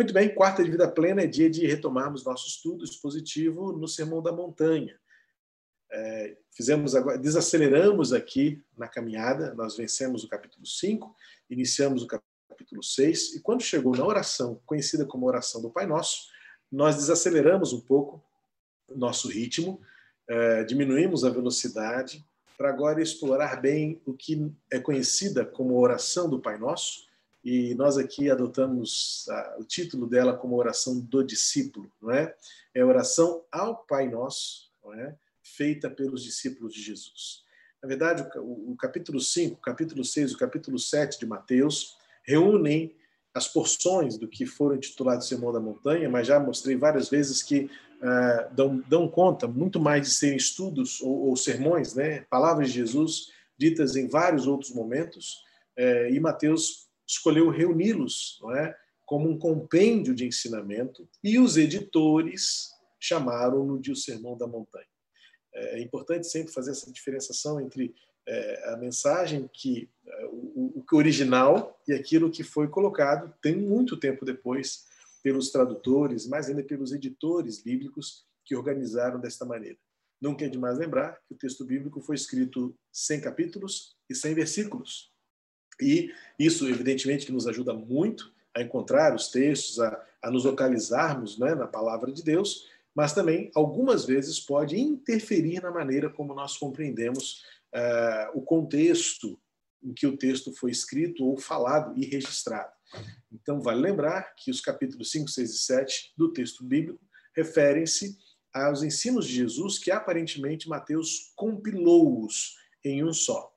Muito 0.00 0.14
bem, 0.14 0.34
quarta 0.34 0.64
de 0.64 0.70
vida 0.70 0.90
plena 0.90 1.20
é 1.20 1.26
dia 1.26 1.50
de 1.50 1.66
retomarmos 1.66 2.24
nosso 2.24 2.48
estudo 2.48 2.86
expositivo 2.86 3.70
no 3.70 3.86
Sermão 3.86 4.22
da 4.22 4.32
Montanha. 4.32 4.98
É, 5.92 6.38
fizemos 6.56 6.94
agora, 6.94 7.18
desaceleramos 7.18 8.14
aqui 8.14 8.64
na 8.78 8.88
caminhada, 8.88 9.52
nós 9.52 9.76
vencemos 9.76 10.24
o 10.24 10.28
capítulo 10.30 10.64
5, 10.64 11.14
iniciamos 11.50 12.02
o 12.02 12.06
capítulo 12.06 12.82
6, 12.82 13.34
e 13.34 13.40
quando 13.42 13.60
chegou 13.60 13.94
na 13.94 14.06
oração, 14.06 14.58
conhecida 14.64 15.04
como 15.04 15.26
oração 15.26 15.60
do 15.60 15.68
Pai 15.68 15.84
Nosso, 15.84 16.28
nós 16.72 16.96
desaceleramos 16.96 17.74
um 17.74 17.80
pouco 17.82 18.24
o 18.88 18.96
nosso 18.96 19.28
ritmo, 19.28 19.82
é, 20.26 20.64
diminuímos 20.64 21.26
a 21.26 21.28
velocidade, 21.28 22.26
para 22.56 22.70
agora 22.70 23.02
explorar 23.02 23.60
bem 23.60 24.00
o 24.06 24.14
que 24.14 24.50
é 24.72 24.80
conhecida 24.80 25.44
como 25.44 25.78
oração 25.78 26.26
do 26.26 26.40
Pai 26.40 26.56
Nosso, 26.56 27.09
e 27.44 27.74
nós 27.74 27.96
aqui 27.96 28.30
adotamos 28.30 29.26
a, 29.28 29.56
o 29.58 29.64
título 29.64 30.06
dela 30.06 30.36
como 30.36 30.56
oração 30.56 30.98
do 31.00 31.22
discípulo, 31.22 31.90
não 32.00 32.10
é? 32.10 32.34
É 32.74 32.84
oração 32.84 33.44
ao 33.50 33.76
Pai 33.76 34.08
Nosso, 34.08 34.70
não 34.84 34.94
é? 34.94 35.16
feita 35.42 35.90
pelos 35.90 36.22
discípulos 36.22 36.74
de 36.74 36.82
Jesus. 36.82 37.42
Na 37.82 37.88
verdade, 37.88 38.26
o, 38.36 38.76
capítulo 38.76 39.20
5, 39.20 39.54
o 39.54 39.60
capítulo 39.60 40.04
6 40.04 40.30
e 40.30 40.34
o 40.34 40.38
capítulo 40.38 40.78
7 40.78 41.18
de 41.18 41.26
Mateus 41.26 41.96
reúnem 42.22 42.94
as 43.32 43.48
porções 43.48 44.18
do 44.18 44.28
que 44.28 44.44
foram 44.44 44.76
intitulados 44.76 45.28
Sermão 45.28 45.52
da 45.52 45.60
Montanha, 45.60 46.08
mas 46.08 46.26
já 46.26 46.38
mostrei 46.38 46.76
várias 46.76 47.08
vezes 47.08 47.42
que 47.42 47.70
uh, 48.00 48.54
dão, 48.54 48.82
dão, 48.88 49.08
conta 49.08 49.46
muito 49.46 49.80
mais 49.80 50.02
de 50.06 50.12
serem 50.12 50.36
estudos 50.36 51.00
ou, 51.00 51.28
ou, 51.28 51.36
sermões, 51.36 51.94
né? 51.94 52.26
palavras 52.28 52.68
de 52.68 52.74
Jesus 52.74 53.28
ditas 53.56 53.94
em 53.96 54.08
vários 54.08 54.46
outros 54.46 54.72
momentos, 54.72 55.44
uh, 55.78 56.12
e 56.12 56.18
Mateus 56.18 56.89
escolheu 57.10 57.50
reuni-los 57.50 58.38
não 58.40 58.54
é? 58.54 58.76
como 59.06 59.28
um 59.28 59.36
compêndio 59.36 60.14
de 60.14 60.24
ensinamento, 60.24 61.08
e 61.22 61.36
os 61.38 61.56
editores 61.56 62.70
chamaram-no 63.00 63.80
de 63.80 63.90
o 63.90 63.96
Sermão 63.96 64.38
da 64.38 64.46
Montanha. 64.46 64.86
É 65.52 65.80
importante 65.80 66.28
sempre 66.28 66.52
fazer 66.52 66.70
essa 66.70 66.92
diferenciação 66.92 67.60
entre 67.60 67.92
é, 68.28 68.72
a 68.72 68.76
mensagem 68.76 69.50
que 69.52 69.90
é, 70.06 70.26
o, 70.26 70.84
o 70.88 70.96
original 70.96 71.80
e 71.88 71.92
aquilo 71.92 72.30
que 72.30 72.44
foi 72.44 72.68
colocado 72.68 73.34
tem 73.42 73.56
muito 73.56 73.96
tempo 73.96 74.24
depois 74.24 74.84
pelos 75.24 75.50
tradutores, 75.50 76.28
mais 76.28 76.48
ainda 76.48 76.62
pelos 76.62 76.92
editores 76.92 77.60
bíblicos 77.60 78.24
que 78.44 78.54
organizaram 78.54 79.18
desta 79.18 79.44
maneira. 79.44 79.78
Nunca 80.20 80.44
é 80.44 80.48
demais 80.48 80.78
lembrar 80.78 81.18
que 81.26 81.34
o 81.34 81.36
texto 81.36 81.64
bíblico 81.64 82.00
foi 82.00 82.14
escrito 82.14 82.76
sem 82.92 83.20
capítulos 83.20 83.96
e 84.08 84.14
sem 84.14 84.34
versículos. 84.34 85.10
E 85.80 86.12
isso, 86.38 86.68
evidentemente, 86.68 87.26
que 87.26 87.32
nos 87.32 87.46
ajuda 87.46 87.72
muito 87.72 88.32
a 88.54 88.62
encontrar 88.62 89.14
os 89.14 89.28
textos, 89.28 89.78
a, 89.80 90.02
a 90.22 90.30
nos 90.30 90.44
localizarmos 90.44 91.38
né, 91.38 91.54
na 91.54 91.66
palavra 91.66 92.12
de 92.12 92.22
Deus, 92.22 92.68
mas 92.94 93.12
também, 93.12 93.50
algumas 93.54 94.04
vezes, 94.04 94.40
pode 94.40 94.78
interferir 94.78 95.62
na 95.62 95.70
maneira 95.70 96.10
como 96.10 96.34
nós 96.34 96.56
compreendemos 96.56 97.44
uh, 97.74 98.38
o 98.38 98.42
contexto 98.42 99.38
em 99.82 99.94
que 99.94 100.06
o 100.06 100.16
texto 100.16 100.52
foi 100.52 100.70
escrito 100.70 101.24
ou 101.24 101.38
falado 101.38 101.96
e 101.96 102.04
registrado. 102.04 102.72
Então, 103.32 103.60
vale 103.60 103.80
lembrar 103.80 104.34
que 104.34 104.50
os 104.50 104.60
capítulos 104.60 105.10
5, 105.10 105.28
6 105.28 105.50
e 105.50 105.58
7 105.58 106.12
do 106.16 106.32
texto 106.32 106.64
bíblico 106.64 107.00
referem-se 107.34 108.18
aos 108.52 108.82
ensinos 108.82 109.26
de 109.26 109.34
Jesus 109.34 109.78
que 109.78 109.90
aparentemente 109.90 110.68
Mateus 110.68 111.32
compilou-os 111.36 112.56
em 112.84 113.04
um 113.04 113.12
só. 113.12 113.49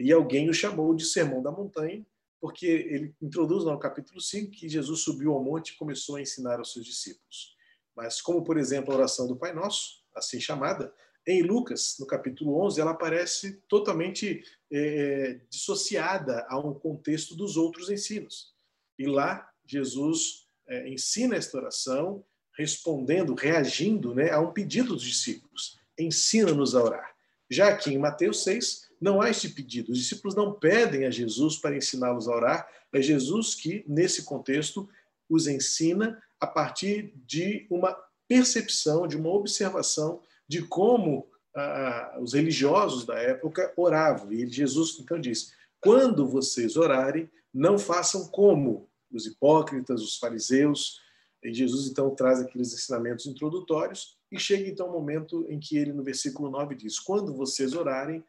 E 0.00 0.12
alguém 0.12 0.48
o 0.48 0.54
chamou 0.54 0.94
de 0.94 1.04
Sermão 1.04 1.42
da 1.42 1.50
Montanha, 1.50 2.04
porque 2.40 2.66
ele 2.66 3.14
introduz 3.20 3.64
no 3.64 3.78
capítulo 3.78 4.20
5 4.20 4.50
que 4.52 4.68
Jesus 4.68 5.00
subiu 5.00 5.32
ao 5.32 5.44
monte 5.44 5.70
e 5.70 5.76
começou 5.76 6.16
a 6.16 6.22
ensinar 6.22 6.58
aos 6.58 6.72
seus 6.72 6.86
discípulos. 6.86 7.54
Mas, 7.94 8.20
como 8.22 8.42
por 8.42 8.56
exemplo 8.56 8.92
a 8.92 8.96
oração 8.96 9.26
do 9.26 9.36
Pai 9.36 9.52
Nosso, 9.52 10.02
assim 10.14 10.40
chamada, 10.40 10.92
em 11.26 11.42
Lucas, 11.42 11.96
no 12.00 12.06
capítulo 12.06 12.58
11, 12.64 12.80
ela 12.80 12.92
aparece 12.92 13.62
totalmente 13.68 14.42
é, 14.72 15.38
dissociada 15.50 16.46
a 16.48 16.58
um 16.58 16.72
contexto 16.72 17.36
dos 17.36 17.58
outros 17.58 17.90
ensinos. 17.90 18.54
E 18.98 19.06
lá, 19.06 19.48
Jesus 19.66 20.46
é, 20.66 20.88
ensina 20.88 21.36
esta 21.36 21.58
oração, 21.58 22.24
respondendo, 22.56 23.34
reagindo 23.34 24.14
né, 24.14 24.30
a 24.30 24.40
um 24.40 24.52
pedido 24.52 24.94
dos 24.94 25.02
discípulos. 25.02 25.78
Ensina-nos 25.98 26.74
a 26.74 26.82
orar. 26.82 27.14
Já 27.50 27.68
aqui 27.68 27.92
em 27.92 27.98
Mateus 27.98 28.42
6, 28.42 28.89
não 29.00 29.20
há 29.20 29.30
este 29.30 29.48
pedido. 29.48 29.92
Os 29.92 29.98
discípulos 29.98 30.34
não 30.34 30.52
pedem 30.52 31.06
a 31.06 31.10
Jesus 31.10 31.56
para 31.56 31.76
ensiná-los 31.76 32.28
a 32.28 32.34
orar, 32.34 32.68
é 32.92 33.00
Jesus 33.00 33.54
que, 33.54 33.84
nesse 33.88 34.24
contexto, 34.24 34.88
os 35.28 35.46
ensina 35.46 36.20
a 36.38 36.46
partir 36.46 37.14
de 37.26 37.66
uma 37.70 37.96
percepção, 38.28 39.06
de 39.06 39.16
uma 39.16 39.30
observação 39.30 40.20
de 40.46 40.62
como 40.62 41.28
ah, 41.54 42.18
os 42.20 42.34
religiosos 42.34 43.06
da 43.06 43.18
época 43.18 43.72
oravam. 43.76 44.32
E 44.32 44.46
Jesus 44.46 44.98
então 45.00 45.20
diz: 45.20 45.52
quando 45.80 46.26
vocês 46.26 46.76
orarem, 46.76 47.30
não 47.52 47.78
façam 47.78 48.28
como 48.28 48.88
os 49.10 49.26
hipócritas, 49.26 50.02
os 50.02 50.16
fariseus. 50.16 51.00
E 51.42 51.54
Jesus 51.54 51.88
então 51.88 52.14
traz 52.14 52.40
aqueles 52.40 52.74
ensinamentos 52.74 53.26
introdutórios 53.26 54.18
e 54.30 54.38
chega 54.38 54.68
então 54.68 54.88
o 54.88 54.92
momento 54.92 55.46
em 55.48 55.58
que 55.58 55.76
ele 55.76 55.92
no 55.92 56.02
versículo 56.02 56.50
9 56.50 56.74
diz: 56.74 56.98
quando 56.98 57.34
vocês 57.34 57.74
orarem, 57.74 58.22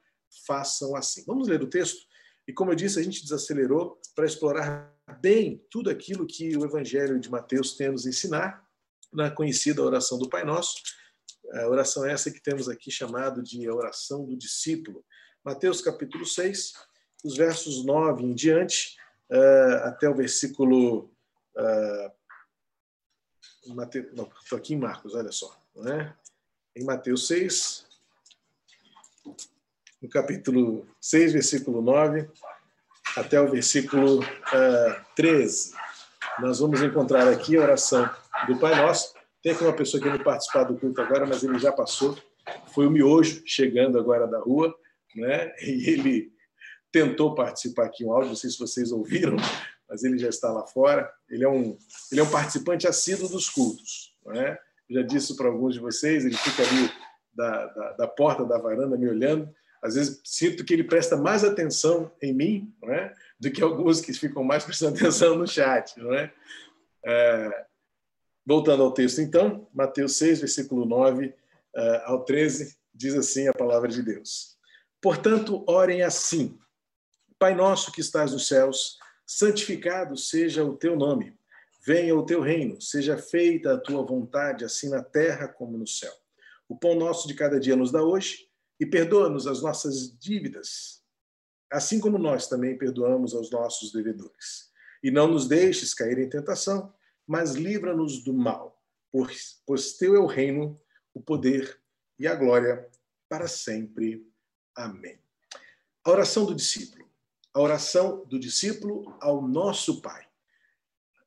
façam 0.45 0.95
assim. 0.95 1.23
Vamos 1.25 1.47
ler 1.47 1.61
o 1.61 1.69
texto? 1.69 2.05
E 2.47 2.53
como 2.53 2.71
eu 2.71 2.75
disse, 2.75 2.99
a 2.99 3.03
gente 3.03 3.23
desacelerou 3.23 3.99
para 4.15 4.25
explorar 4.25 4.93
bem 5.21 5.65
tudo 5.69 5.89
aquilo 5.89 6.25
que 6.25 6.55
o 6.57 6.65
Evangelho 6.65 7.19
de 7.19 7.29
Mateus 7.29 7.75
tem 7.75 7.87
a 7.87 7.91
nos 7.91 8.05
ensinar 8.05 8.63
na 9.13 9.29
conhecida 9.29 9.81
oração 9.81 10.17
do 10.17 10.29
Pai 10.29 10.43
Nosso. 10.43 10.75
A 11.53 11.67
oração 11.67 12.05
é 12.05 12.11
essa 12.11 12.31
que 12.31 12.41
temos 12.41 12.69
aqui 12.69 12.89
chamado 12.89 13.43
de 13.43 13.69
oração 13.69 14.25
do 14.25 14.37
discípulo. 14.37 15.03
Mateus 15.43 15.81
capítulo 15.81 16.25
6, 16.25 16.73
os 17.23 17.35
versos 17.35 17.83
9 17.83 18.23
em 18.23 18.33
diante, 18.33 18.95
eh, 19.29 19.81
até 19.83 20.09
o 20.09 20.15
versículo. 20.15 21.11
Uh, 21.55 22.11
estou 23.63 24.57
aqui 24.57 24.73
em 24.73 24.77
Marcos, 24.77 25.13
olha 25.13 25.31
só. 25.31 25.57
Né? 25.75 26.15
Em 26.75 26.83
Mateus 26.83 27.27
6, 27.27 27.85
no 30.01 30.09
capítulo 30.09 30.87
6, 30.99 31.33
versículo 31.33 31.81
9, 31.81 32.27
até 33.15 33.39
o 33.39 33.51
versículo 33.51 34.19
uh, 34.19 34.25
eh, 34.53 35.01
13. 35.15 35.73
Nós 36.39 36.59
vamos 36.59 36.81
encontrar 36.81 37.27
aqui 37.27 37.55
a 37.55 37.61
oração 37.61 38.09
do 38.47 38.57
Pai 38.57 38.75
Nosso. 38.75 39.13
Tem 39.43 39.51
aqui 39.51 39.63
uma 39.63 39.73
pessoa 39.73 40.01
que 40.01 40.09
não 40.09 40.17
participar 40.17 40.63
do 40.63 40.77
culto 40.77 41.01
agora, 41.01 41.25
mas 41.25 41.43
ele 41.43 41.59
já 41.59 41.71
passou. 41.71 42.17
Foi 42.73 42.87
o 42.87 42.91
Miojo, 42.91 43.43
chegando 43.45 43.99
agora 43.99 44.25
da 44.25 44.39
rua, 44.39 44.73
né? 45.15 45.53
e 45.61 45.89
ele 45.89 46.31
tentou 46.91 47.35
participar 47.35 47.85
aqui 47.85 48.03
um 48.03 48.11
áudio, 48.11 48.29
não 48.29 48.35
sei 48.35 48.49
se 48.49 48.57
vocês 48.57 48.91
ouviram, 48.91 49.37
mas 49.87 50.03
ele 50.03 50.17
já 50.17 50.29
está 50.29 50.51
lá 50.51 50.65
fora. 50.65 51.11
Ele 51.29 51.43
é 51.43 51.49
um, 51.49 51.77
ele 52.11 52.21
é 52.21 52.23
um 52.23 52.31
participante 52.31 52.87
assíduo 52.87 53.29
dos 53.29 53.49
cultos. 53.49 54.15
Né? 54.25 54.57
já 54.89 55.01
disse 55.01 55.35
para 55.37 55.47
alguns 55.47 55.73
de 55.73 55.79
vocês, 55.79 56.25
ele 56.25 56.35
fica 56.35 56.63
ali 56.63 56.91
da, 57.33 57.65
da, 57.67 57.91
da 57.93 58.07
porta 58.07 58.43
da 58.43 58.57
varanda 58.57 58.97
me 58.97 59.07
olhando, 59.07 59.49
às 59.81 59.95
vezes 59.95 60.21
sinto 60.23 60.63
que 60.63 60.73
ele 60.73 60.83
presta 60.83 61.17
mais 61.17 61.43
atenção 61.43 62.11
em 62.21 62.33
mim 62.33 62.73
não 62.81 62.93
é? 62.93 63.13
do 63.39 63.49
que 63.49 63.63
alguns 63.63 63.99
que 63.99 64.13
ficam 64.13 64.43
mais 64.43 64.63
prestando 64.65 64.95
atenção 64.95 65.35
no 65.35 65.47
chat. 65.47 65.99
Não 65.99 66.13
é? 66.13 66.31
é 67.03 67.65
voltando 68.45 68.83
ao 68.83 68.93
texto, 68.93 69.21
então, 69.21 69.67
Mateus 69.73 70.17
6, 70.17 70.39
versículo 70.39 70.85
9 70.85 71.33
é, 71.75 72.01
ao 72.05 72.23
13, 72.25 72.75
diz 72.93 73.15
assim 73.15 73.47
a 73.47 73.53
palavra 73.53 73.87
de 73.87 74.03
Deus. 74.03 74.57
Portanto, 75.01 75.63
orem 75.67 76.03
assim: 76.03 76.59
Pai 77.39 77.55
nosso 77.55 77.91
que 77.91 78.01
estás 78.01 78.33
nos 78.33 78.47
céus, 78.47 78.99
santificado 79.25 80.17
seja 80.17 80.63
o 80.63 80.75
teu 80.75 80.95
nome. 80.95 81.35
Venha 81.83 82.15
o 82.15 82.23
teu 82.23 82.41
reino, 82.41 82.79
seja 82.79 83.17
feita 83.17 83.73
a 83.73 83.77
tua 83.77 84.05
vontade, 84.05 84.63
assim 84.63 84.89
na 84.89 85.01
terra 85.01 85.47
como 85.47 85.77
no 85.77 85.87
céu. 85.87 86.13
O 86.69 86.77
pão 86.77 86.93
nosso 86.93 87.27
de 87.27 87.33
cada 87.33 87.59
dia 87.59 87.75
nos 87.75 87.91
dá 87.91 88.03
hoje 88.03 88.50
e 88.81 88.85
perdoa-nos 88.87 89.45
as 89.45 89.61
nossas 89.61 90.17
dívidas, 90.17 91.03
assim 91.71 91.99
como 91.99 92.17
nós 92.17 92.47
também 92.47 92.75
perdoamos 92.75 93.35
aos 93.35 93.51
nossos 93.51 93.91
devedores. 93.91 94.71
E 95.03 95.11
não 95.11 95.27
nos 95.27 95.47
deixes 95.47 95.93
cair 95.93 96.17
em 96.17 96.27
tentação, 96.27 96.91
mas 97.27 97.51
livra-nos 97.53 98.23
do 98.23 98.33
mal, 98.33 98.83
pois, 99.11 99.61
pois 99.67 99.93
teu 99.93 100.15
é 100.15 100.19
o 100.19 100.25
reino, 100.25 100.81
o 101.13 101.21
poder 101.21 101.79
e 102.17 102.25
a 102.25 102.33
glória 102.33 102.89
para 103.29 103.47
sempre. 103.47 104.27
Amém. 104.75 105.19
A 106.03 106.09
oração 106.09 106.43
do 106.43 106.55
discípulo. 106.55 107.07
A 107.53 107.61
oração 107.61 108.25
do 108.25 108.39
discípulo 108.39 109.15
ao 109.21 109.47
nosso 109.47 110.01
Pai. 110.01 110.27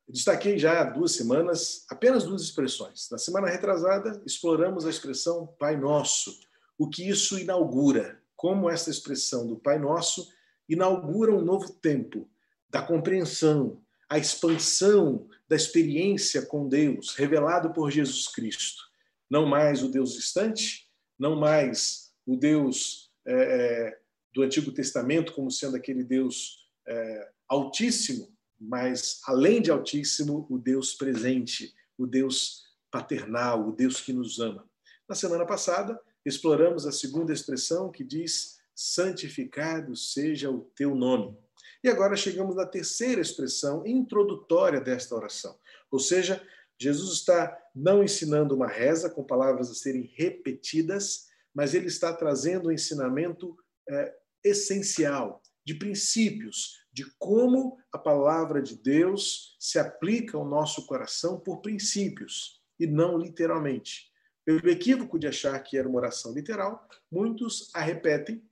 destaquei 0.09 0.59
já 0.59 0.81
há 0.81 0.85
duas 0.85 1.13
semanas 1.13 1.87
apenas 1.89 2.25
duas 2.25 2.43
expressões. 2.43 3.09
Na 3.11 3.19
semana 3.19 3.47
retrasada, 3.47 4.21
exploramos 4.27 4.85
a 4.85 4.91
expressão 4.91 5.47
Pai 5.57 5.77
Nosso 5.77 6.37
o 6.79 6.89
que 6.89 7.09
isso 7.09 7.39
inaugura, 7.39 8.21
como 8.37 8.69
essa 8.69 8.91
expressão 8.91 9.47
do 9.47 9.57
Pai 9.57 9.79
Nosso 9.79 10.29
inaugura 10.69 11.33
um 11.33 11.41
novo 11.41 11.73
tempo 11.73 12.29
da 12.69 12.83
compreensão, 12.83 13.81
a 14.09 14.19
expansão 14.19 15.29
da 15.49 15.57
experiência 15.57 16.43
com 16.43 16.69
Deus, 16.69 17.15
revelado 17.15 17.73
por 17.73 17.91
Jesus 17.91 18.29
Cristo. 18.29 18.83
Não 19.31 19.47
mais 19.47 19.83
o 19.83 19.89
Deus 19.89 20.15
distante, 20.15 20.89
não 21.19 21.37
mais 21.37 22.13
o 22.27 22.37
Deus 22.37 23.11
é, 23.27 23.99
do 24.33 24.43
Antigo 24.43 24.73
Testamento 24.73 25.33
como 25.33 25.51
sendo 25.51 25.77
aquele 25.77 26.03
Deus 26.03 26.69
é, 26.87 27.31
altíssimo, 27.49 28.35
mas 28.61 29.21
além 29.27 29.61
de 29.61 29.71
altíssimo, 29.71 30.47
o 30.51 30.59
Deus 30.59 30.95
presente, 30.95 31.75
o 31.97 32.07
Deus 32.07 32.65
paternal, 32.91 33.69
o 33.69 33.73
Deus 33.73 34.01
que 34.01 34.13
nos 34.13 34.41
ama. 34.41 34.69
Na 35.09 35.15
semana 35.15 35.47
passada, 35.47 36.01
exploramos 36.25 36.87
a 36.87 36.93
segunda 36.93 37.33
expressão 37.33 37.91
que 37.91 38.05
diz: 38.05 38.59
santificado 38.75 39.95
seja 39.97 40.51
o 40.51 40.61
teu 40.77 40.95
nome. 40.95 41.37
E 41.83 41.89
agora 41.89 42.17
chegamos 42.17 42.57
na 42.57 42.65
terceira 42.65 43.21
expressão 43.21 43.87
introdutória 43.87 44.81
desta 44.81 45.15
oração. 45.15 45.59
Ou 45.91 45.99
seja, 45.99 46.43
Jesus 46.81 47.19
está 47.19 47.57
não 47.75 48.03
ensinando 48.03 48.55
uma 48.55 48.67
reza 48.67 49.11
com 49.11 49.23
palavras 49.23 49.71
a 49.71 49.75
serem 49.75 50.11
repetidas, 50.15 51.27
mas 51.55 51.75
ele 51.75 51.87
está 51.87 52.13
trazendo 52.13 52.69
um 52.69 52.73
ensinamento 52.73 53.57
é, 53.89 54.15
essencial, 54.43 55.43
de 55.65 55.75
princípios, 55.75 56.85
de 56.93 57.05
como 57.19 57.79
a 57.93 57.99
palavra 57.99 58.63
de 58.63 58.77
Deus 58.77 59.57
se 59.59 59.79
aplica 59.79 60.37
ao 60.37 60.47
nosso 60.47 60.87
coração 60.87 61.41
por 61.41 61.61
princípios 61.61 62.63
e 62.79 62.87
não 62.87 63.17
literalmente. 63.19 64.13
Pelo 64.45 64.69
equívoco 64.69 65.19
de 65.19 65.27
achar 65.27 65.59
que 65.61 65.77
era 65.77 65.89
uma 65.89 65.99
oração 65.99 66.33
literal, 66.33 66.87
muitos 67.11 67.71
a 67.75 67.81
repetem 67.81 68.43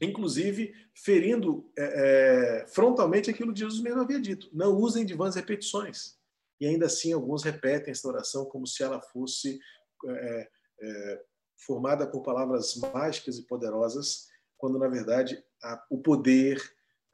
inclusive 0.00 0.72
ferindo 0.94 1.70
é, 1.76 2.62
é, 2.62 2.66
frontalmente 2.68 3.30
aquilo 3.30 3.52
que 3.52 3.60
Jesus 3.60 3.82
mesmo 3.82 4.00
havia 4.00 4.20
dito. 4.20 4.48
Não 4.52 4.72
usem 4.76 5.04
de 5.04 5.14
vãs 5.14 5.34
repetições. 5.34 6.18
E 6.60 6.66
ainda 6.66 6.86
assim, 6.86 7.12
alguns 7.12 7.42
repetem 7.42 7.90
essa 7.90 8.08
oração 8.08 8.44
como 8.46 8.66
se 8.66 8.82
ela 8.82 9.00
fosse 9.00 9.58
é, 10.06 10.48
é 10.80 11.22
formada 11.66 12.06
por 12.06 12.22
palavras 12.22 12.74
mágicas 12.76 13.36
e 13.36 13.46
poderosas, 13.46 14.28
quando, 14.56 14.78
na 14.78 14.88
verdade, 14.88 15.44
a, 15.62 15.84
o 15.90 15.98
poder 15.98 16.58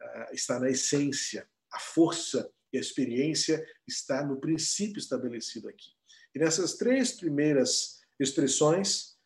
a, 0.01 0.31
está 0.33 0.61
na 0.61 0.71
essência, 0.71 1.49
a 1.73 1.81
força 1.81 2.49
e 2.73 2.79
a 2.79 2.81
experiência 2.81 3.65
está 3.87 4.25
no 4.25 4.41
princípio 4.41 4.99
estabelecido 4.99 5.69
aqui. 5.69 5.91
E 6.35 6.39
nessas 6.39 6.75
três 6.75 7.13
primeiras 7.13 7.96
expressões, 8.19 9.17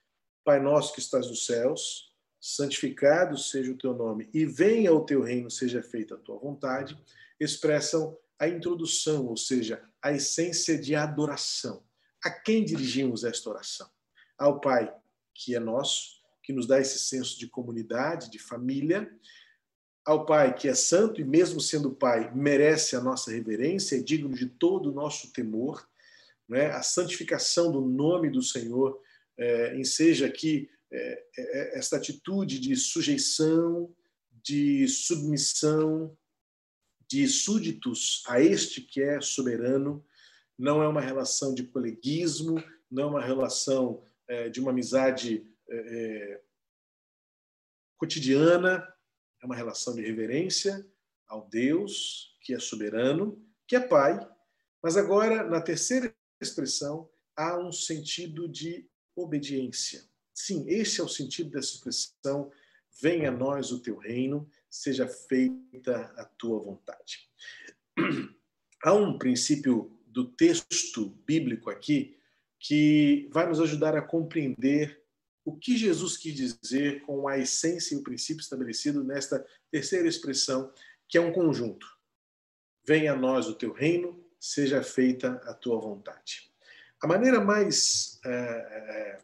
Pai 0.45 0.59
nosso 0.59 0.95
que 0.95 1.01
estás 1.01 1.29
nos 1.29 1.45
céus, 1.45 2.11
santificado 2.41 3.37
seja 3.37 3.71
o 3.71 3.77
teu 3.77 3.95
nome 3.95 4.29
e 4.33 4.47
venha 4.47 4.93
o 4.93 5.05
teu 5.05 5.23
reino, 5.23 5.51
seja 5.51 5.83
feita 5.83 6.15
a 6.15 6.19
tua 6.19 6.39
vontade, 6.39 6.99
expressam 7.39 8.17
a 8.39 8.49
introdução, 8.49 9.27
ou 9.27 9.37
seja, 9.37 9.83
a 10.01 10.13
essência 10.13 10.79
de 10.79 10.95
adoração. 10.95 11.85
A 12.25 12.31
quem 12.31 12.65
dirigimos 12.65 13.23
esta 13.23 13.51
oração? 13.51 13.89
Ao 14.39 14.61
Pai, 14.61 14.95
que 15.35 15.55
é 15.55 15.61
nosso, 15.61 16.23
que 16.43 16.53
nos 16.53 16.67
dá 16.67 16.81
esse 16.81 16.99
senso 16.99 17.39
de 17.39 17.47
comunidade, 17.47 18.31
de 18.31 18.39
família, 18.39 19.11
ao 20.05 20.25
Pai, 20.25 20.55
que 20.55 20.67
é 20.69 20.75
santo 20.75 21.21
e, 21.21 21.25
mesmo 21.25 21.61
sendo 21.61 21.91
Pai, 21.91 22.33
merece 22.35 22.97
a 22.97 23.01
nossa 23.01 23.31
reverência, 23.31 23.97
é 23.97 24.03
digno 24.03 24.35
de 24.35 24.47
todo 24.47 24.91
o 24.91 24.95
nosso 24.95 25.31
temor, 25.33 25.87
né? 26.50 26.67
a 26.73 26.82
santificação 26.82 27.70
do 27.70 27.81
nome 27.81 28.29
do 28.29 28.43
Senhor 28.43 29.00
é, 29.38 29.79
enseja 29.79 30.26
aqui 30.26 30.69
é, 30.91 30.97
é, 30.99 31.23
é, 31.38 31.79
esta 31.79 31.97
atitude 31.97 32.58
de 32.58 32.75
sujeição, 32.75 33.94
de 34.43 34.88
submissão, 34.88 36.17
de 37.08 37.29
súditos 37.29 38.25
a 38.26 38.41
este 38.41 38.81
que 38.81 39.00
é 39.00 39.20
soberano, 39.20 40.05
não 40.58 40.82
é 40.82 40.88
uma 40.88 41.00
relação 41.00 41.55
de 41.55 41.62
coleguismo, 41.62 42.62
não 42.91 43.05
é 43.05 43.06
uma 43.06 43.25
relação 43.25 44.03
é, 44.26 44.49
de 44.49 44.61
uma 44.61 44.73
amizade 44.73 45.46
é, 45.69 46.41
cotidiana, 47.96 48.87
é 49.41 49.46
uma 49.46 49.55
relação 49.55 49.94
de 49.94 50.03
reverência 50.03 50.85
ao 51.29 51.49
Deus 51.49 52.37
que 52.43 52.53
é 52.53 52.58
soberano, 52.58 53.41
que 53.69 53.76
é 53.76 53.81
Pai. 53.81 54.19
Mas 54.82 54.96
agora, 54.96 55.44
na 55.44 55.61
terceira 55.61 56.12
expressão, 56.41 57.09
há 57.37 57.59
um 57.59 57.73
sentido 57.73 58.49
de 58.49 58.89
obediência. 59.15 60.05
Sim, 60.35 60.65
esse 60.69 61.01
é 61.01 61.05
o 61.05 61.09
sentido 61.09 61.51
dessa 61.51 61.75
expressão: 61.75 62.51
venha 63.01 63.29
a 63.29 63.33
nós 63.33 63.73
o 63.73 63.81
teu 63.81 63.97
reino, 63.97 64.49
seja 64.69 65.07
feita 65.07 66.13
a 66.17 66.25
tua 66.25 66.59
vontade. 66.59 67.29
Há 68.83 68.95
um 68.95 69.19
princípio 69.19 69.95
do 70.07 70.25
texto 70.25 71.11
bíblico 71.27 71.69
aqui 71.69 72.17
que 72.59 73.29
vai 73.31 73.47
nos 73.47 73.61
ajudar 73.61 73.95
a 73.95 74.03
compreender 74.03 75.03
o 75.45 75.57
que 75.57 75.77
Jesus 75.77 76.17
quis 76.17 76.35
dizer 76.35 77.03
com 77.03 77.27
a 77.29 77.39
essência 77.39 77.95
e 77.95 77.99
o 77.99 78.03
princípio 78.03 78.41
estabelecido 78.41 79.03
nesta 79.03 79.45
terceira 79.71 80.09
expressão, 80.09 80.73
que 81.09 81.19
é 81.19 81.21
um 81.21 81.33
conjunto. 81.33 81.87
Venha 82.87 83.13
a 83.13 83.17
nós 83.17 83.47
o 83.47 83.55
teu 83.55 83.73
reino, 83.73 84.25
seja 84.41 84.83
feita 84.83 85.35
a 85.45 85.55
tua 85.55 85.79
vontade. 85.79 86.51
A 87.03 87.07
maneira 87.07 87.41
mais 87.41 88.19
é, 88.25 89.21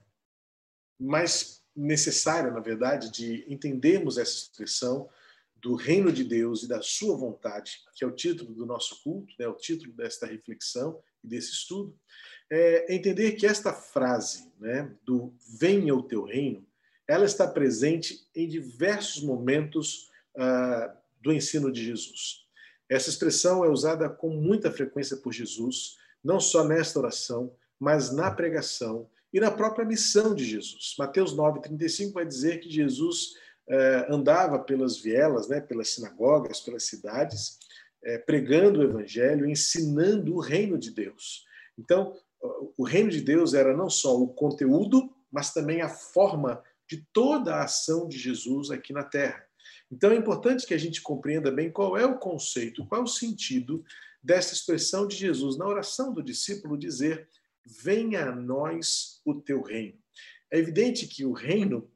mais 0.98 1.62
necessária, 1.74 2.50
na 2.50 2.60
verdade, 2.60 3.10
de 3.10 3.44
entendermos 3.52 4.16
essa 4.16 4.32
expressão 4.32 5.08
do 5.56 5.74
reino 5.74 6.12
de 6.12 6.24
Deus 6.24 6.62
e 6.62 6.68
da 6.68 6.80
sua 6.80 7.16
vontade, 7.16 7.80
que 7.94 8.04
é 8.04 8.06
o 8.06 8.14
título 8.14 8.54
do 8.54 8.64
nosso 8.64 9.02
culto, 9.02 9.34
né, 9.38 9.48
o 9.48 9.54
título 9.54 9.92
desta 9.92 10.26
reflexão 10.26 11.02
e 11.22 11.28
desse 11.28 11.52
estudo, 11.52 11.98
é 12.50 12.94
entender 12.94 13.32
que 13.32 13.46
esta 13.46 13.72
frase 13.72 14.50
né, 14.58 14.94
do 15.04 15.34
venha 15.58 15.94
o 15.94 16.02
teu 16.02 16.24
reino, 16.24 16.66
ela 17.08 17.24
está 17.24 17.46
presente 17.46 18.26
em 18.34 18.48
diversos 18.48 19.22
momentos 19.22 20.10
uh, 20.36 20.96
do 21.20 21.32
ensino 21.32 21.70
de 21.70 21.84
Jesus. 21.84 22.45
Essa 22.88 23.10
expressão 23.10 23.64
é 23.64 23.68
usada 23.68 24.08
com 24.08 24.30
muita 24.30 24.70
frequência 24.70 25.16
por 25.16 25.32
Jesus, 25.32 25.96
não 26.22 26.38
só 26.38 26.64
nesta 26.64 26.98
oração, 26.98 27.52
mas 27.78 28.12
na 28.12 28.30
pregação 28.30 29.08
e 29.32 29.40
na 29.40 29.50
própria 29.50 29.84
missão 29.84 30.34
de 30.34 30.44
Jesus. 30.44 30.94
Mateus 30.98 31.34
9,35 31.36 32.12
vai 32.12 32.24
dizer 32.24 32.58
que 32.60 32.70
Jesus 32.70 33.34
eh, 33.68 34.06
andava 34.08 34.58
pelas 34.58 34.98
vielas, 34.98 35.48
né, 35.48 35.60
pelas 35.60 35.90
sinagogas, 35.90 36.60
pelas 36.60 36.84
cidades, 36.84 37.58
eh, 38.04 38.18
pregando 38.18 38.80
o 38.80 38.84
evangelho, 38.84 39.48
ensinando 39.48 40.34
o 40.34 40.40
reino 40.40 40.78
de 40.78 40.90
Deus. 40.90 41.44
Então, 41.76 42.16
o 42.76 42.84
reino 42.84 43.10
de 43.10 43.20
Deus 43.20 43.54
era 43.54 43.76
não 43.76 43.90
só 43.90 44.16
o 44.16 44.28
conteúdo, 44.28 45.10
mas 45.30 45.52
também 45.52 45.82
a 45.82 45.88
forma 45.88 46.62
de 46.88 47.04
toda 47.12 47.56
a 47.56 47.64
ação 47.64 48.08
de 48.08 48.16
Jesus 48.16 48.70
aqui 48.70 48.92
na 48.92 49.02
terra. 49.02 49.45
Então 49.90 50.10
é 50.10 50.16
importante 50.16 50.66
que 50.66 50.74
a 50.74 50.78
gente 50.78 51.00
compreenda 51.00 51.50
bem 51.50 51.70
qual 51.70 51.96
é 51.96 52.04
o 52.04 52.18
conceito, 52.18 52.86
qual 52.86 53.02
é 53.02 53.04
o 53.04 53.08
sentido 53.08 53.84
dessa 54.22 54.52
expressão 54.52 55.06
de 55.06 55.16
Jesus 55.16 55.56
na 55.56 55.66
oração 55.66 56.12
do 56.12 56.22
discípulo 56.22 56.76
dizer 56.76 57.28
venha 57.64 58.26
a 58.26 58.34
nós 58.34 59.20
o 59.24 59.34
teu 59.34 59.62
reino. 59.62 59.98
É 60.50 60.58
evidente 60.58 61.06
que 61.06 61.24
o 61.24 61.32
reino, 61.32 61.90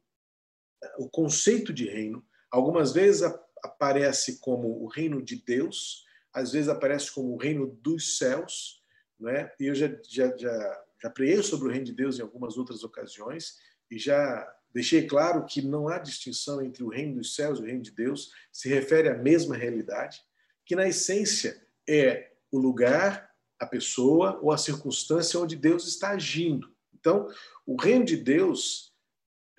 o 0.97 1.09
conceito 1.09 1.73
de 1.73 1.85
reino, 1.85 2.25
algumas 2.49 2.91
vezes 2.91 3.23
aparece 3.63 4.39
como 4.39 4.83
o 4.83 4.87
reino 4.87 5.21
de 5.21 5.37
Deus, 5.37 6.05
às 6.33 6.51
vezes 6.51 6.69
aparece 6.69 7.11
como 7.11 7.33
o 7.33 7.37
reino 7.37 7.67
dos 7.81 8.17
céus, 8.17 8.81
né? 9.19 9.51
E 9.59 9.67
eu 9.67 9.75
já 9.75 9.87
já 10.07 10.35
já, 10.37 10.83
já 11.01 11.09
preguei 11.09 11.41
sobre 11.43 11.67
o 11.67 11.71
reino 11.71 11.85
de 11.85 11.93
Deus 11.93 12.19
em 12.19 12.21
algumas 12.21 12.57
outras 12.57 12.83
ocasiões 12.83 13.57
e 13.89 13.97
já 13.97 14.47
deixei 14.73 15.05
claro 15.05 15.45
que 15.45 15.61
não 15.61 15.87
há 15.87 15.97
distinção 15.97 16.61
entre 16.61 16.83
o 16.83 16.89
reino 16.89 17.15
dos 17.15 17.35
céus 17.35 17.59
e 17.59 17.61
o 17.61 17.65
reino 17.65 17.81
de 17.81 17.91
Deus, 17.91 18.31
se 18.51 18.69
refere 18.69 19.09
à 19.09 19.17
mesma 19.17 19.55
realidade, 19.55 20.21
que 20.65 20.75
na 20.75 20.87
essência 20.87 21.61
é 21.87 22.31
o 22.51 22.57
lugar 22.57 23.29
a 23.59 23.65
pessoa 23.65 24.39
ou 24.41 24.51
a 24.51 24.57
circunstância 24.57 25.39
onde 25.39 25.55
Deus 25.55 25.87
está 25.87 26.11
agindo. 26.11 26.73
Então, 26.93 27.27
o 27.65 27.79
reino 27.79 28.03
de 28.03 28.17
Deus, 28.17 28.93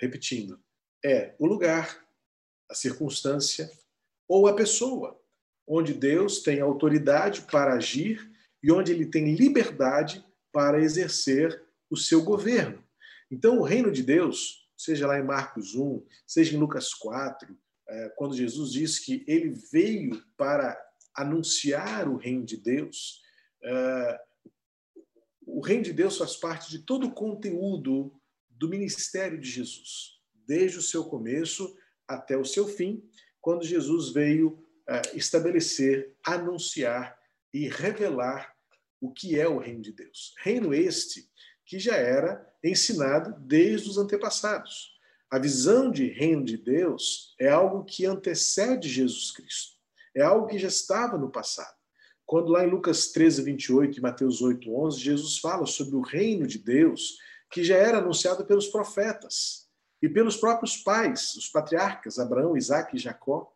repetindo, 0.00 0.60
é 1.04 1.34
o 1.38 1.46
lugar, 1.46 2.04
a 2.68 2.74
circunstância 2.74 3.70
ou 4.28 4.46
a 4.46 4.54
pessoa 4.54 5.20
onde 5.66 5.94
Deus 5.94 6.40
tem 6.40 6.60
autoridade 6.60 7.42
para 7.42 7.74
agir 7.74 8.30
e 8.62 8.70
onde 8.72 8.92
ele 8.92 9.06
tem 9.06 9.34
liberdade 9.34 10.24
para 10.52 10.80
exercer 10.80 11.62
o 11.90 11.96
seu 11.96 12.22
governo. 12.22 12.82
Então, 13.30 13.58
o 13.58 13.62
reino 13.62 13.90
de 13.90 14.02
Deus, 14.02 14.61
seja 14.82 15.06
lá 15.06 15.18
em 15.18 15.24
Marcos 15.24 15.74
1, 15.74 16.04
seja 16.26 16.56
em 16.56 16.58
Lucas 16.58 16.92
4, 16.94 17.56
é, 17.88 18.08
quando 18.16 18.36
Jesus 18.36 18.72
diz 18.72 18.98
que 18.98 19.24
ele 19.26 19.54
veio 19.70 20.22
para 20.36 20.78
anunciar 21.14 22.08
o 22.08 22.16
reino 22.16 22.44
de 22.44 22.56
Deus, 22.56 23.20
é, 23.62 24.20
o 25.46 25.60
reino 25.60 25.84
de 25.84 25.92
Deus 25.92 26.16
faz 26.16 26.36
parte 26.36 26.70
de 26.70 26.80
todo 26.80 27.06
o 27.06 27.14
conteúdo 27.14 28.12
do 28.50 28.68
ministério 28.68 29.38
de 29.38 29.48
Jesus, 29.48 30.20
desde 30.46 30.78
o 30.78 30.82
seu 30.82 31.04
começo 31.04 31.76
até 32.06 32.36
o 32.36 32.44
seu 32.44 32.66
fim, 32.66 33.02
quando 33.40 33.64
Jesus 33.64 34.12
veio 34.12 34.64
é, 34.88 35.16
estabelecer, 35.16 36.16
anunciar 36.24 37.18
e 37.52 37.68
revelar 37.68 38.52
o 39.00 39.12
que 39.12 39.38
é 39.38 39.48
o 39.48 39.58
reino 39.58 39.82
de 39.82 39.92
Deus. 39.92 40.34
Reino 40.38 40.72
este 40.72 41.28
que 41.64 41.78
já 41.78 41.96
era 41.96 42.46
ensinado 42.62 43.34
desde 43.40 43.88
os 43.88 43.98
antepassados. 43.98 44.92
A 45.30 45.38
visão 45.38 45.90
de 45.90 46.06
reino 46.08 46.44
de 46.44 46.56
Deus 46.56 47.34
é 47.40 47.48
algo 47.48 47.84
que 47.84 48.04
antecede 48.04 48.88
Jesus 48.88 49.30
Cristo. 49.30 49.72
É 50.14 50.22
algo 50.22 50.46
que 50.46 50.58
já 50.58 50.68
estava 50.68 51.16
no 51.16 51.30
passado. 51.30 51.74
Quando 52.26 52.50
lá 52.50 52.64
em 52.64 52.70
Lucas 52.70 53.08
13, 53.08 53.42
28 53.42 53.98
e 53.98 54.00
Mateus 54.00 54.42
8, 54.42 54.70
11, 54.70 55.00
Jesus 55.00 55.38
fala 55.38 55.66
sobre 55.66 55.96
o 55.96 56.02
reino 56.02 56.46
de 56.46 56.58
Deus 56.58 57.18
que 57.50 57.62
já 57.62 57.76
era 57.76 57.98
anunciado 57.98 58.44
pelos 58.44 58.68
profetas 58.68 59.68
e 60.00 60.08
pelos 60.08 60.36
próprios 60.36 60.76
pais, 60.78 61.34
os 61.34 61.48
patriarcas, 61.48 62.18
Abraão, 62.18 62.56
Isaac 62.56 62.96
e 62.96 62.98
Jacó. 62.98 63.52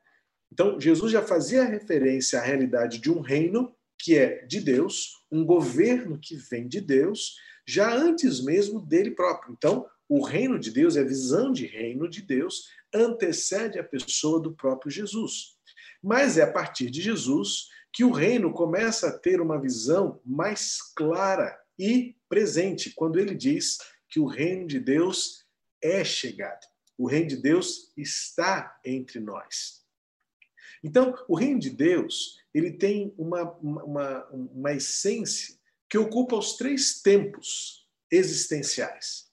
Então, 0.53 0.79
Jesus 0.79 1.11
já 1.11 1.23
fazia 1.23 1.65
referência 1.65 2.39
à 2.39 2.43
realidade 2.43 2.99
de 2.99 3.11
um 3.11 3.21
reino 3.21 3.75
que 3.99 4.17
é 4.17 4.45
de 4.45 4.61
Deus, 4.61 5.25
um 5.33 5.45
governo 5.45 6.19
que 6.19 6.37
vem 6.37 6.69
de 6.69 6.81
Deus, 6.81 7.37
já 7.67 7.93
antes 7.93 8.41
mesmo 8.43 8.81
dele 8.81 9.11
próprio. 9.11 9.53
Então, 9.53 9.87
o 10.09 10.25
reino 10.25 10.59
de 10.59 10.71
Deus, 10.71 10.97
a 10.97 11.03
visão 11.03 11.53
de 11.53 11.67
reino 11.67 12.09
de 12.09 12.23
Deus, 12.23 12.69
antecede 12.95 13.79
a 13.79 13.85
pessoa 13.85 14.41
do 14.41 14.53
próprio 14.53 14.91
Jesus. 14.91 15.57
Mas 16.03 16.39
é 16.39 16.43
a 16.43 16.53
partir 16.53 16.91
de 16.91 17.03
Jesus 17.03 17.69
que 17.93 18.05
o 18.05 18.13
reino 18.13 18.53
começa 18.53 19.09
a 19.09 19.19
ter 19.19 19.41
uma 19.41 19.61
visão 19.61 20.21
mais 20.25 20.81
clara 20.95 21.59
e 21.79 22.15
presente, 22.29 22.93
quando 22.95 23.19
ele 23.19 23.35
diz 23.35 23.79
que 24.09 24.21
o 24.21 24.27
reino 24.27 24.67
de 24.67 24.79
Deus 24.79 25.45
é 25.83 26.05
chegado. 26.05 26.67
O 26.97 27.07
reino 27.07 27.29
de 27.29 27.37
Deus 27.37 27.93
está 27.97 28.79
entre 28.85 29.19
nós. 29.19 29.85
Então, 30.83 31.15
o 31.27 31.35
reino 31.35 31.59
de 31.59 31.71
Deus 31.71 32.39
ele 32.55 32.73
tem 32.73 33.13
uma, 33.19 33.51
uma, 33.61 34.27
uma 34.31 34.73
essência 34.73 35.56
que 35.89 35.99
ocupa 35.99 36.37
os 36.37 36.57
três 36.57 37.01
tempos 37.01 37.87
existenciais. 38.11 39.31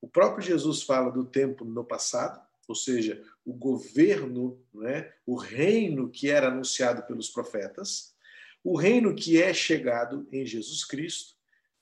O 0.00 0.08
próprio 0.08 0.44
Jesus 0.44 0.82
fala 0.82 1.10
do 1.10 1.24
tempo 1.24 1.64
no 1.64 1.84
passado, 1.84 2.40
ou 2.68 2.74
seja, 2.74 3.22
o 3.44 3.52
governo, 3.52 4.58
né, 4.72 5.12
o 5.26 5.34
reino 5.36 6.10
que 6.10 6.30
era 6.30 6.48
anunciado 6.48 7.02
pelos 7.02 7.28
profetas, 7.28 8.14
o 8.62 8.76
reino 8.76 9.14
que 9.14 9.40
é 9.40 9.52
chegado 9.52 10.26
em 10.32 10.46
Jesus 10.46 10.84
Cristo, 10.84 11.34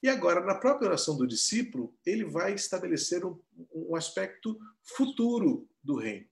e 0.02 0.08
agora, 0.08 0.40
na 0.40 0.56
própria 0.56 0.88
oração 0.88 1.16
do 1.16 1.26
discípulo, 1.26 1.94
ele 2.04 2.24
vai 2.24 2.54
estabelecer 2.54 3.24
um, 3.24 3.38
um 3.72 3.94
aspecto 3.94 4.58
futuro 4.82 5.68
do 5.82 5.94
reino 5.94 6.26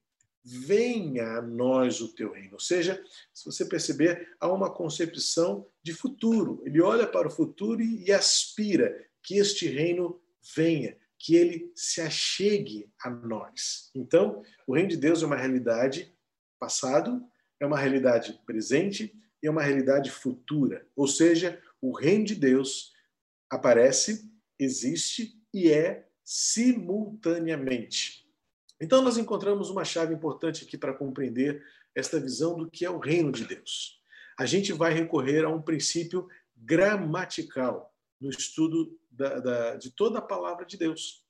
venha 0.45 1.37
a 1.37 1.43
nós 1.43 2.01
o 2.01 2.09
teu 2.09 2.33
reino. 2.33 2.55
Ou 2.55 2.61
seja, 2.61 3.03
se 3.33 3.45
você 3.45 3.65
perceber, 3.65 4.35
há 4.41 4.51
uma 4.51 4.73
concepção 4.73 5.67
de 5.83 5.93
futuro. 5.93 6.63
Ele 6.65 6.81
olha 6.81 7.07
para 7.07 7.29
o 7.29 7.31
futuro 7.31 7.81
e 7.81 8.11
aspira 8.13 9.07
que 9.23 9.39
este 9.39 9.67
reino 9.67 10.21
venha, 10.55 10.97
que 11.19 11.35
ele 11.35 11.71
se 11.75 12.01
achegue 12.01 12.91
a 13.03 13.11
nós. 13.11 13.91
Então, 13.95 14.43
o 14.67 14.75
reino 14.75 14.91
de 14.91 14.97
Deus 14.97 15.23
é 15.23 15.27
uma 15.27 15.37
realidade 15.37 16.15
passado, 16.59 17.23
é 17.59 17.67
uma 17.67 17.79
realidade 17.79 18.41
presente 18.47 19.15
e 19.43 19.47
é 19.47 19.51
uma 19.51 19.63
realidade 19.63 20.11
futura. 20.11 20.87
Ou 20.97 21.07
seja, 21.07 21.61
o 21.81 21.93
reino 21.93 22.25
de 22.25 22.35
Deus 22.35 22.93
aparece, 23.51 24.31
existe 24.59 25.39
e 25.53 25.71
é 25.71 26.09
simultaneamente. 26.25 28.27
Então, 28.81 29.03
nós 29.03 29.19
encontramos 29.19 29.69
uma 29.69 29.85
chave 29.85 30.15
importante 30.15 30.65
aqui 30.65 30.79
para 30.79 30.95
compreender 30.95 31.63
esta 31.95 32.19
visão 32.19 32.57
do 32.57 32.71
que 32.71 32.85
é 32.85 32.91
o 32.91 32.99
reino 32.99 33.33
de 33.33 33.45
Deus. 33.45 34.00
A 34.41 34.47
gente 34.47 34.73
vai 34.73 34.95
recorrer 34.95 35.45
a 35.45 35.51
um 35.51 35.61
princípio 35.61 36.27
gramatical 36.57 37.95
no 38.19 38.31
estudo 38.31 38.99
da, 39.11 39.39
da, 39.39 39.77
de 39.77 39.91
toda 39.91 40.19
a 40.19 40.23
palavra 40.23 40.65
de 40.65 40.79
Deus. 40.79 41.23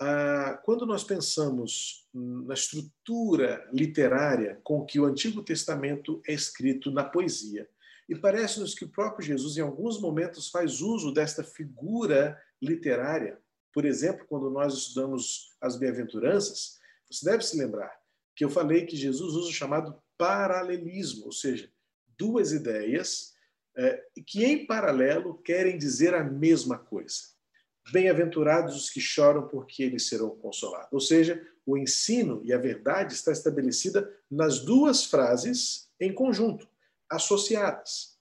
Ah, 0.00 0.60
quando 0.64 0.84
nós 0.84 1.04
pensamos 1.04 2.08
na 2.12 2.54
estrutura 2.54 3.64
literária 3.72 4.60
com 4.64 4.84
que 4.84 4.98
o 4.98 5.04
Antigo 5.04 5.40
Testamento 5.40 6.20
é 6.26 6.34
escrito 6.34 6.90
na 6.90 7.04
poesia, 7.04 7.68
e 8.08 8.16
parece-nos 8.16 8.74
que 8.74 8.84
o 8.84 8.90
próprio 8.90 9.24
Jesus, 9.24 9.56
em 9.56 9.60
alguns 9.60 10.00
momentos, 10.00 10.50
faz 10.50 10.80
uso 10.80 11.14
desta 11.14 11.44
figura 11.44 12.36
literária. 12.60 13.38
Por 13.72 13.84
exemplo, 13.84 14.26
quando 14.28 14.50
nós 14.50 14.74
estudamos 14.74 15.56
as 15.60 15.76
bem-aventuranças, 15.76 16.80
você 17.08 17.24
deve 17.24 17.44
se 17.44 17.56
lembrar 17.56 17.96
que 18.34 18.44
eu 18.44 18.50
falei 18.50 18.84
que 18.84 18.96
Jesus 18.96 19.34
usa 19.34 19.48
o 19.48 19.52
chamado 19.52 19.96
paralelismo, 20.16 21.26
ou 21.26 21.32
seja, 21.32 21.70
duas 22.18 22.52
ideias 22.52 23.34
é, 23.76 24.02
que 24.26 24.44
em 24.44 24.66
paralelo 24.66 25.38
querem 25.42 25.78
dizer 25.78 26.14
a 26.14 26.24
mesma 26.24 26.76
coisa. 26.76 27.22
Bem-aventurados 27.92 28.76
os 28.76 28.90
que 28.90 29.00
choram, 29.00 29.46
porque 29.46 29.82
eles 29.82 30.08
serão 30.08 30.30
consolados. 30.30 30.92
Ou 30.92 31.00
seja, 31.00 31.40
o 31.64 31.78
ensino 31.78 32.42
e 32.44 32.52
a 32.52 32.58
verdade 32.58 33.14
está 33.14 33.30
estabelecida 33.30 34.12
nas 34.30 34.58
duas 34.58 35.04
frases 35.04 35.88
em 36.00 36.12
conjunto, 36.12 36.68
associadas. 37.08 38.18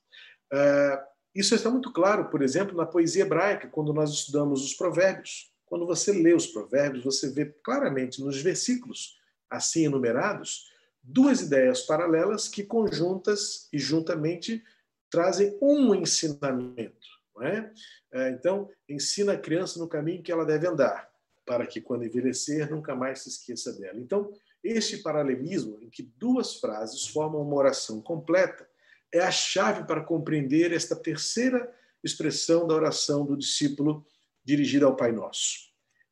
É, 0.54 1.04
isso 1.34 1.54
está 1.54 1.70
muito 1.70 1.92
claro, 1.92 2.30
por 2.30 2.42
exemplo, 2.42 2.78
na 2.78 2.86
poesia 2.86 3.24
hebraica, 3.24 3.68
quando 3.68 3.94
nós 3.94 4.12
estudamos 4.12 4.64
os 4.64 4.74
provérbios. 4.74 5.52
Quando 5.66 5.86
você 5.86 6.14
lê 6.14 6.34
os 6.34 6.48
provérbios, 6.48 7.04
você 7.04 7.30
vê 7.30 7.46
claramente 7.46 8.22
nos 8.22 8.42
versículos 8.42 9.18
assim 9.50 9.86
enumerados 9.86 10.72
duas 11.08 11.42
ideias 11.42 11.82
paralelas 11.82 12.50
que 12.50 12.64
conjuntas 12.64 13.70
e 13.72 13.80
juntamente 13.80 14.62
trazem 15.10 15.58
um 15.62 15.96
ensinamento. 15.96 17.08
Não 17.34 17.44
é? 17.44 17.72
é 18.12 18.30
então, 18.32 18.70
ensina 18.90 19.34
a 19.34 19.38
criança 19.38 19.80
no 19.80 19.88
caminho 19.88 20.22
que 20.22 20.32
ela 20.32 20.46
deve 20.46 20.68
andar, 20.68 21.10
para 21.46 21.66
que 21.66 21.80
quando 21.80 22.04
envelhecer 22.04 22.70
nunca 22.70 22.94
mais 22.94 23.20
se 23.20 23.30
esqueça 23.30 23.72
dela. 23.74 23.98
Então, 23.98 24.34
este 24.62 24.98
paralelismo, 24.98 25.80
em 25.82 25.90
que 25.90 26.04
duas 26.04 26.56
frases 26.56 27.08
formam 27.08 27.42
uma 27.42 27.56
oração 27.56 28.02
completa, 28.02 28.68
é 29.14 29.22
a 29.22 29.32
chave 29.32 29.86
para 29.86 30.04
compreender 30.04 30.74
esta 30.74 30.94
terceira 30.94 31.74
expressão 32.04 32.68
da 32.68 32.76
oração 32.76 33.26
do 33.26 33.38
discípulo 33.38 34.06
dirigida 34.44 34.86
ao 34.86 34.96
Pai 34.96 35.14
Nosso. 35.14 35.72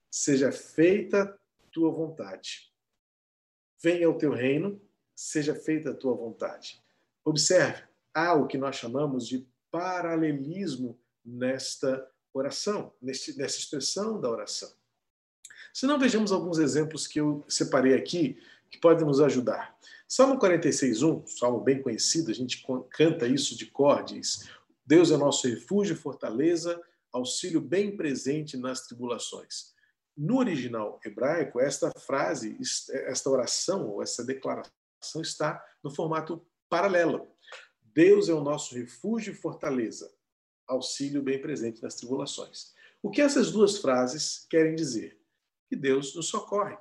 Seja 0.09 0.53
feita 0.53 1.37
tua 1.69 1.91
vontade. 1.91 2.71
Venha 3.83 4.09
o 4.09 4.17
teu 4.17 4.31
reino, 4.31 4.81
seja 5.15 5.55
feita 5.55 5.91
a 5.91 5.95
tua 5.95 6.13
vontade. 6.13 6.83
Observe, 7.23 7.83
há 8.13 8.33
o 8.33 8.47
que 8.47 8.57
nós 8.57 8.75
chamamos 8.75 9.27
de 9.27 9.47
paralelismo 9.71 10.99
nesta 11.23 12.07
oração, 12.33 12.93
nesta 13.01 13.31
expressão 13.45 14.19
da 14.19 14.29
oração. 14.29 14.71
Se 15.73 15.85
não, 15.85 15.97
vejamos 15.97 16.31
alguns 16.31 16.57
exemplos 16.57 17.07
que 17.07 17.19
eu 17.19 17.43
separei 17.47 17.93
aqui 17.93 18.37
que 18.69 18.77
podem 18.77 19.05
nos 19.05 19.21
ajudar. 19.21 19.77
Salmo 20.07 20.39
46.1, 20.39 21.27
salmo 21.27 21.61
bem 21.61 21.81
conhecido, 21.81 22.29
a 22.29 22.33
gente 22.33 22.65
canta 22.91 23.27
isso 23.27 23.57
de 23.57 23.65
cor, 23.65 24.03
diz 24.03 24.47
Deus 24.85 25.09
é 25.09 25.17
nosso 25.17 25.47
refúgio 25.47 25.93
e 25.93 25.97
fortaleza, 25.97 26.79
auxílio 27.11 27.59
bem 27.59 27.97
presente 27.97 28.55
nas 28.55 28.81
tribulações. 28.85 29.73
No 30.15 30.37
original 30.37 30.99
hebraico, 31.03 31.59
esta 31.59 31.91
frase, 31.97 32.57
esta 33.07 33.29
oração 33.29 33.89
ou 33.89 34.03
essa 34.03 34.23
declaração 34.23 34.71
está 35.21 35.63
no 35.83 35.89
formato 35.89 36.45
paralelo. 36.69 37.27
Deus 37.81 38.29
é 38.29 38.33
o 38.33 38.43
nosso 38.43 38.75
refúgio 38.75 39.33
e 39.33 39.35
fortaleza, 39.35 40.11
auxílio 40.67 41.21
bem 41.21 41.41
presente 41.41 41.81
nas 41.81 41.95
tribulações. 41.95 42.73
O 43.01 43.09
que 43.09 43.21
essas 43.21 43.51
duas 43.51 43.77
frases 43.77 44.45
querem 44.49 44.75
dizer? 44.75 45.19
Que 45.69 45.75
Deus 45.75 46.15
nos 46.15 46.27
socorre. 46.27 46.77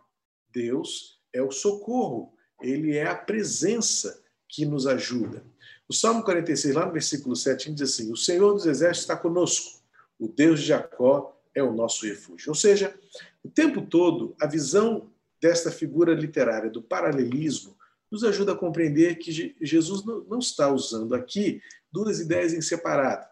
Deus 0.50 1.20
é 1.32 1.42
o 1.42 1.50
socorro, 1.50 2.34
ele 2.60 2.96
é 2.96 3.06
a 3.06 3.14
presença 3.14 4.22
que 4.48 4.64
nos 4.64 4.86
ajuda. 4.86 5.44
O 5.88 5.92
Salmo 5.92 6.22
46, 6.22 6.74
lá 6.74 6.86
no 6.86 6.92
versículo 6.92 7.36
7, 7.36 7.72
diz 7.72 7.92
assim: 7.92 8.12
O 8.12 8.16
Senhor 8.16 8.52
dos 8.54 8.66
Exércitos 8.66 9.02
está 9.02 9.16
conosco 9.16 9.84
o 10.18 10.28
Deus 10.28 10.60
de 10.60 10.66
Jacó 10.66 11.40
é 11.54 11.62
o 11.62 11.72
nosso 11.72 12.06
refúgio. 12.06 12.50
Ou 12.50 12.54
seja, 12.54 12.94
o 13.42 13.48
tempo 13.48 13.82
todo, 13.82 14.34
a 14.40 14.46
visão 14.46 15.10
desta 15.40 15.70
figura 15.70 16.14
literária 16.14 16.70
do 16.70 16.82
paralelismo 16.82 17.76
nos 18.14 18.22
ajuda 18.22 18.52
a 18.52 18.56
compreender 18.56 19.16
que 19.16 19.56
Jesus 19.60 20.04
não 20.04 20.38
está 20.38 20.72
usando 20.72 21.16
aqui 21.16 21.60
duas 21.90 22.20
ideias 22.20 22.54
em 22.54 22.62
separado. 22.62 23.26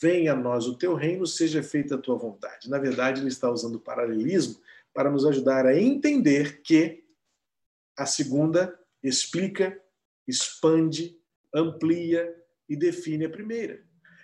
Venha 0.00 0.34
a 0.34 0.36
nós 0.36 0.68
o 0.68 0.78
teu 0.78 0.94
reino, 0.94 1.26
seja 1.26 1.64
feita 1.64 1.96
a 1.96 1.98
tua 1.98 2.16
vontade. 2.16 2.70
Na 2.70 2.78
verdade, 2.78 3.20
ele 3.20 3.26
está 3.26 3.50
usando 3.50 3.74
o 3.74 3.80
paralelismo 3.80 4.60
para 4.92 5.10
nos 5.10 5.26
ajudar 5.26 5.66
a 5.66 5.76
entender 5.76 6.62
que 6.62 7.02
a 7.96 8.06
segunda 8.06 8.78
explica, 9.02 9.76
expande, 10.28 11.18
amplia 11.52 12.32
e 12.68 12.76
define 12.76 13.24
a 13.24 13.30
primeira. 13.30 13.82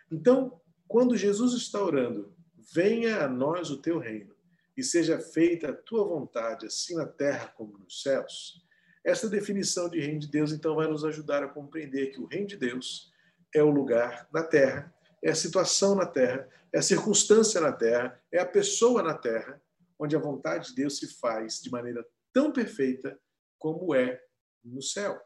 Então, 0.09 0.61
quando 0.87 1.17
Jesus 1.17 1.53
está 1.55 1.83
orando, 1.83 2.33
venha 2.73 3.25
a 3.25 3.29
nós 3.29 3.71
o 3.71 3.83
teu 3.83 3.99
reino 3.99 4.37
e 4.77 4.85
seja 4.85 5.19
feita 5.19 5.71
a 5.71 5.77
tua 5.77 6.05
vontade, 6.05 6.67
assim 6.67 6.95
na 6.95 7.07
terra 7.07 7.49
como 7.49 7.77
nos 7.77 8.03
céus. 8.03 8.70
Esta 9.05 9.29
definição 9.29 9.89
de 9.89 9.99
reino 9.99 10.21
de 10.21 10.29
Deus, 10.29 10.53
então, 10.53 10.75
vai 10.75 10.87
nos 10.87 11.05
ajudar 11.05 11.43
a 11.43 11.49
compreender 11.49 12.09
que 12.09 12.21
o 12.21 12.27
reino 12.27 12.47
de 12.47 12.57
Deus 12.57 13.13
é 13.55 13.63
o 13.63 13.71
lugar 13.71 14.29
na 14.33 14.43
terra, 14.43 14.95
é 15.23 15.31
a 15.31 15.35
situação 15.35 15.95
na 15.95 16.07
terra, 16.07 16.49
é 16.73 16.79
a 16.79 16.83
circunstância 16.83 17.61
na 17.61 17.73
terra, 17.73 18.21
é 18.31 18.39
a 18.39 18.47
pessoa 18.47 19.03
na 19.03 19.15
terra, 19.15 19.61
onde 19.99 20.15
a 20.15 20.21
vontade 20.21 20.69
de 20.69 20.75
Deus 20.77 20.99
se 20.99 21.09
faz 21.19 21.61
de 21.61 21.71
maneira 21.71 22.07
tão 22.33 22.53
perfeita 22.53 23.19
como 23.59 23.95
é 23.95 24.23
no 24.65 24.83
céu. 24.83 25.21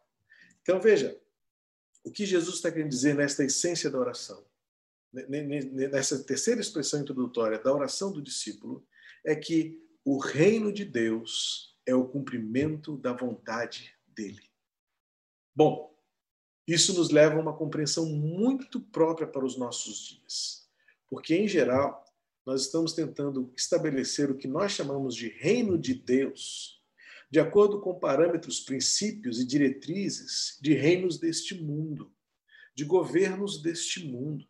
Então, 0.63 0.81
veja, 0.81 1.19
o 2.05 2.11
que 2.11 2.25
Jesus 2.25 2.57
está 2.57 2.71
querendo 2.71 2.91
dizer 2.91 3.15
nesta 3.15 3.45
essência 3.45 3.91
da 3.91 3.99
oração, 3.99 4.45
nessa 5.93 6.23
terceira 6.25 6.61
expressão 6.61 7.01
introdutória 7.01 7.59
da 7.59 7.73
oração 7.73 8.13
do 8.13 8.23
discípulo, 8.23 8.87
é 9.25 9.35
que 9.35 9.81
o 10.05 10.19
reino 10.19 10.73
de 10.73 10.85
Deus 10.85 11.74
é 11.87 11.95
o 11.95 12.07
cumprimento 12.07 12.97
da 12.97 13.13
vontade 13.13 13.95
dele. 14.07 14.43
Bom, 15.55 15.95
isso 16.67 16.95
nos 16.95 17.11
leva 17.11 17.37
a 17.37 17.41
uma 17.41 17.57
compreensão 17.57 18.07
muito 18.07 18.81
própria 18.81 19.27
para 19.27 19.45
os 19.45 19.57
nossos 19.57 20.09
dias. 20.09 20.69
Porque, 21.09 21.35
em 21.35 21.47
geral, 21.47 22.05
nós 22.47 22.63
estamos 22.63 22.93
tentando 22.93 23.53
estabelecer 23.57 24.31
o 24.31 24.37
que 24.37 24.49
nós 24.49 24.73
chamamos 24.73 25.15
de 25.15 25.29
reino 25.29 25.79
de 25.79 25.95
Deus, 25.95 26.83
de 27.31 27.39
acordo 27.39 27.81
com 27.81 27.99
parâmetros, 27.99 28.61
princípios 28.61 29.41
e 29.41 29.47
diretrizes 29.47 30.59
de 30.61 30.75
reinos 30.75 31.19
deste 31.19 31.55
mundo, 31.55 32.13
de 32.75 32.85
governos 32.85 33.63
deste 33.63 34.07
mundo. 34.07 34.47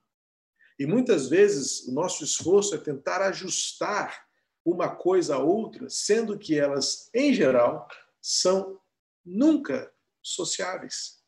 E 0.79 0.87
muitas 0.87 1.29
vezes 1.29 1.87
o 1.87 1.93
nosso 1.93 2.25
esforço 2.25 2.75
é 2.75 2.79
tentar 2.79 3.23
ajustar 3.23 4.24
uma 4.65 4.95
coisa 4.95 5.37
a 5.37 5.39
outra, 5.39 5.91
sendo 5.91 6.39
que 6.39 6.59
elas, 6.59 7.11
em 7.13 7.35
geral, 7.35 7.87
são 8.21 8.81
nunca 9.25 9.93
sociáveis. 10.23 11.23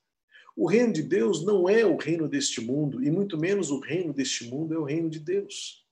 O 0.57 0.67
reino 0.67 0.93
de 0.93 1.03
Deus 1.03 1.45
não 1.45 1.69
é 1.69 1.85
o 1.85 1.97
reino 1.97 2.27
deste 2.29 2.63
mundo, 2.63 3.05
e 3.05 3.11
muito 3.11 3.37
menos 3.37 3.71
o 3.71 3.79
reino 3.79 4.15
deste 4.15 4.49
mundo 4.49 4.75
é 4.75 4.79
o 4.79 4.85
reino 4.85 5.11
de 5.11 5.21
Deus. 5.21 5.87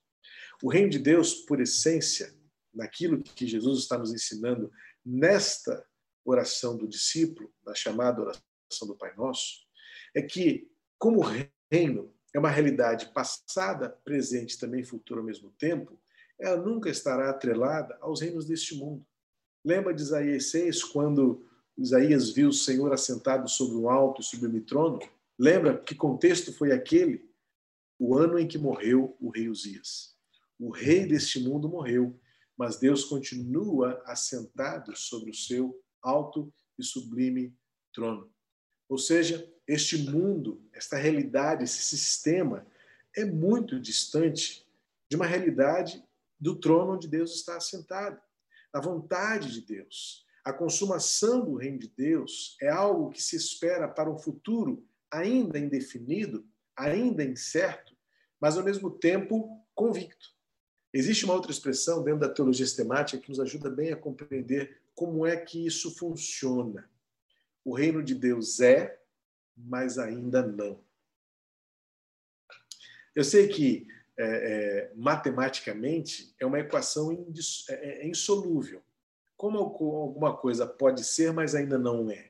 O 0.63 0.69
reino 0.69 0.89
de 0.89 0.97
Deus, 0.97 1.35
por 1.35 1.61
essência, 1.61 2.33
naquilo 2.73 3.21
que 3.21 3.45
Jesus 3.45 3.79
está 3.79 3.97
nos 3.97 4.11
ensinando 4.11 4.71
nesta 5.05 5.85
oração 6.25 6.75
do 6.75 6.87
discípulo, 6.87 7.53
na 7.63 7.75
chamada 7.75 8.21
oração 8.21 8.87
do 8.87 8.95
Pai 8.95 9.15
Nosso, 9.15 9.67
é 10.15 10.21
que, 10.21 10.67
como 10.97 11.21
reino 11.71 12.11
é 12.33 12.39
uma 12.39 12.49
realidade 12.49 13.13
passada, 13.13 13.89
presente 14.03 14.55
e 14.55 14.59
também 14.59 14.83
futura 14.83 15.19
ao 15.19 15.25
mesmo 15.25 15.51
tempo, 15.51 15.99
ela 16.39 16.57
nunca 16.57 16.89
estará 16.89 17.29
atrelada 17.29 17.97
aos 18.01 18.21
reinos 18.21 18.45
deste 18.45 18.75
mundo. 18.75 19.05
Lembra 19.63 19.93
de 19.93 20.01
Isaías 20.01 20.51
6, 20.51 20.83
quando 20.83 21.45
Isaías 21.77 22.29
viu 22.29 22.49
o 22.49 22.53
Senhor 22.53 22.93
assentado 22.93 23.49
sobre 23.49 23.75
um 23.75 23.89
alto 23.89 24.21
e 24.21 24.23
sublime 24.23 24.61
trono. 24.61 24.99
Lembra 25.37 25.77
que 25.77 25.95
contexto 25.95 26.53
foi 26.53 26.71
aquele? 26.71 27.29
O 27.99 28.17
ano 28.17 28.37
em 28.37 28.47
que 28.47 28.57
morreu 28.57 29.15
o 29.19 29.29
rei 29.29 29.49
Uzias. 29.49 30.15
O 30.59 30.69
rei 30.69 31.05
deste 31.05 31.39
mundo 31.39 31.67
morreu, 31.67 32.17
mas 32.57 32.77
Deus 32.77 33.03
continua 33.03 34.01
assentado 34.05 34.95
sobre 34.95 35.31
o 35.31 35.33
seu 35.33 35.81
alto 36.01 36.53
e 36.77 36.83
sublime 36.83 37.53
trono. 37.93 38.29
Ou 38.87 38.97
seja, 38.97 39.51
este 39.67 39.97
mundo, 39.97 40.63
esta 40.73 40.95
realidade, 40.95 41.63
esse 41.63 41.81
sistema 41.81 42.65
é 43.15 43.25
muito 43.25 43.79
distante 43.79 44.65
de 45.09 45.15
uma 45.15 45.25
realidade 45.25 46.04
do 46.39 46.55
trono 46.59 46.93
onde 46.93 47.07
Deus 47.07 47.35
está 47.35 47.57
assentado, 47.57 48.19
a 48.73 48.79
vontade 48.79 49.51
de 49.51 49.61
Deus. 49.61 50.25
A 50.43 50.53
consumação 50.53 51.43
do 51.43 51.55
reino 51.55 51.79
de 51.79 51.87
Deus 51.87 52.55
é 52.61 52.69
algo 52.69 53.09
que 53.09 53.21
se 53.21 53.35
espera 53.35 53.87
para 53.87 54.11
um 54.11 54.17
futuro 54.17 54.87
ainda 55.09 55.57
indefinido, 55.57 56.45
ainda 56.75 57.23
incerto, 57.23 57.95
mas 58.39 58.57
ao 58.57 58.63
mesmo 58.63 58.91
tempo 58.91 59.65
convicto. 59.73 60.35
Existe 60.93 61.25
uma 61.25 61.33
outra 61.33 61.51
expressão 61.51 62.03
dentro 62.03 62.21
da 62.21 62.29
teologia 62.29 62.65
sistemática 62.65 63.21
que 63.21 63.29
nos 63.29 63.39
ajuda 63.39 63.69
bem 63.69 63.91
a 63.91 63.97
compreender 63.97 64.81
como 64.93 65.25
é 65.25 65.35
que 65.35 65.65
isso 65.65 65.95
funciona. 65.95 66.89
O 67.63 67.73
reino 67.75 68.03
de 68.03 68.13
Deus 68.13 68.59
é, 68.59 69.01
mas 69.57 69.97
ainda 69.97 70.45
não. 70.45 70.83
Eu 73.15 73.23
sei 73.23 73.47
que 73.47 73.87
é, 74.17 74.25
é, 74.25 74.91
matematicamente 74.95 76.33
é 76.39 76.45
uma 76.45 76.59
equação 76.59 77.11
indis, 77.11 77.65
é, 77.69 78.03
é 78.03 78.07
insolúvel. 78.07 78.81
Como 79.35 79.57
alguma 79.57 80.35
coisa 80.37 80.65
pode 80.65 81.03
ser, 81.03 81.33
mas 81.33 81.53
ainda 81.53 81.77
não 81.77 82.09
é? 82.09 82.29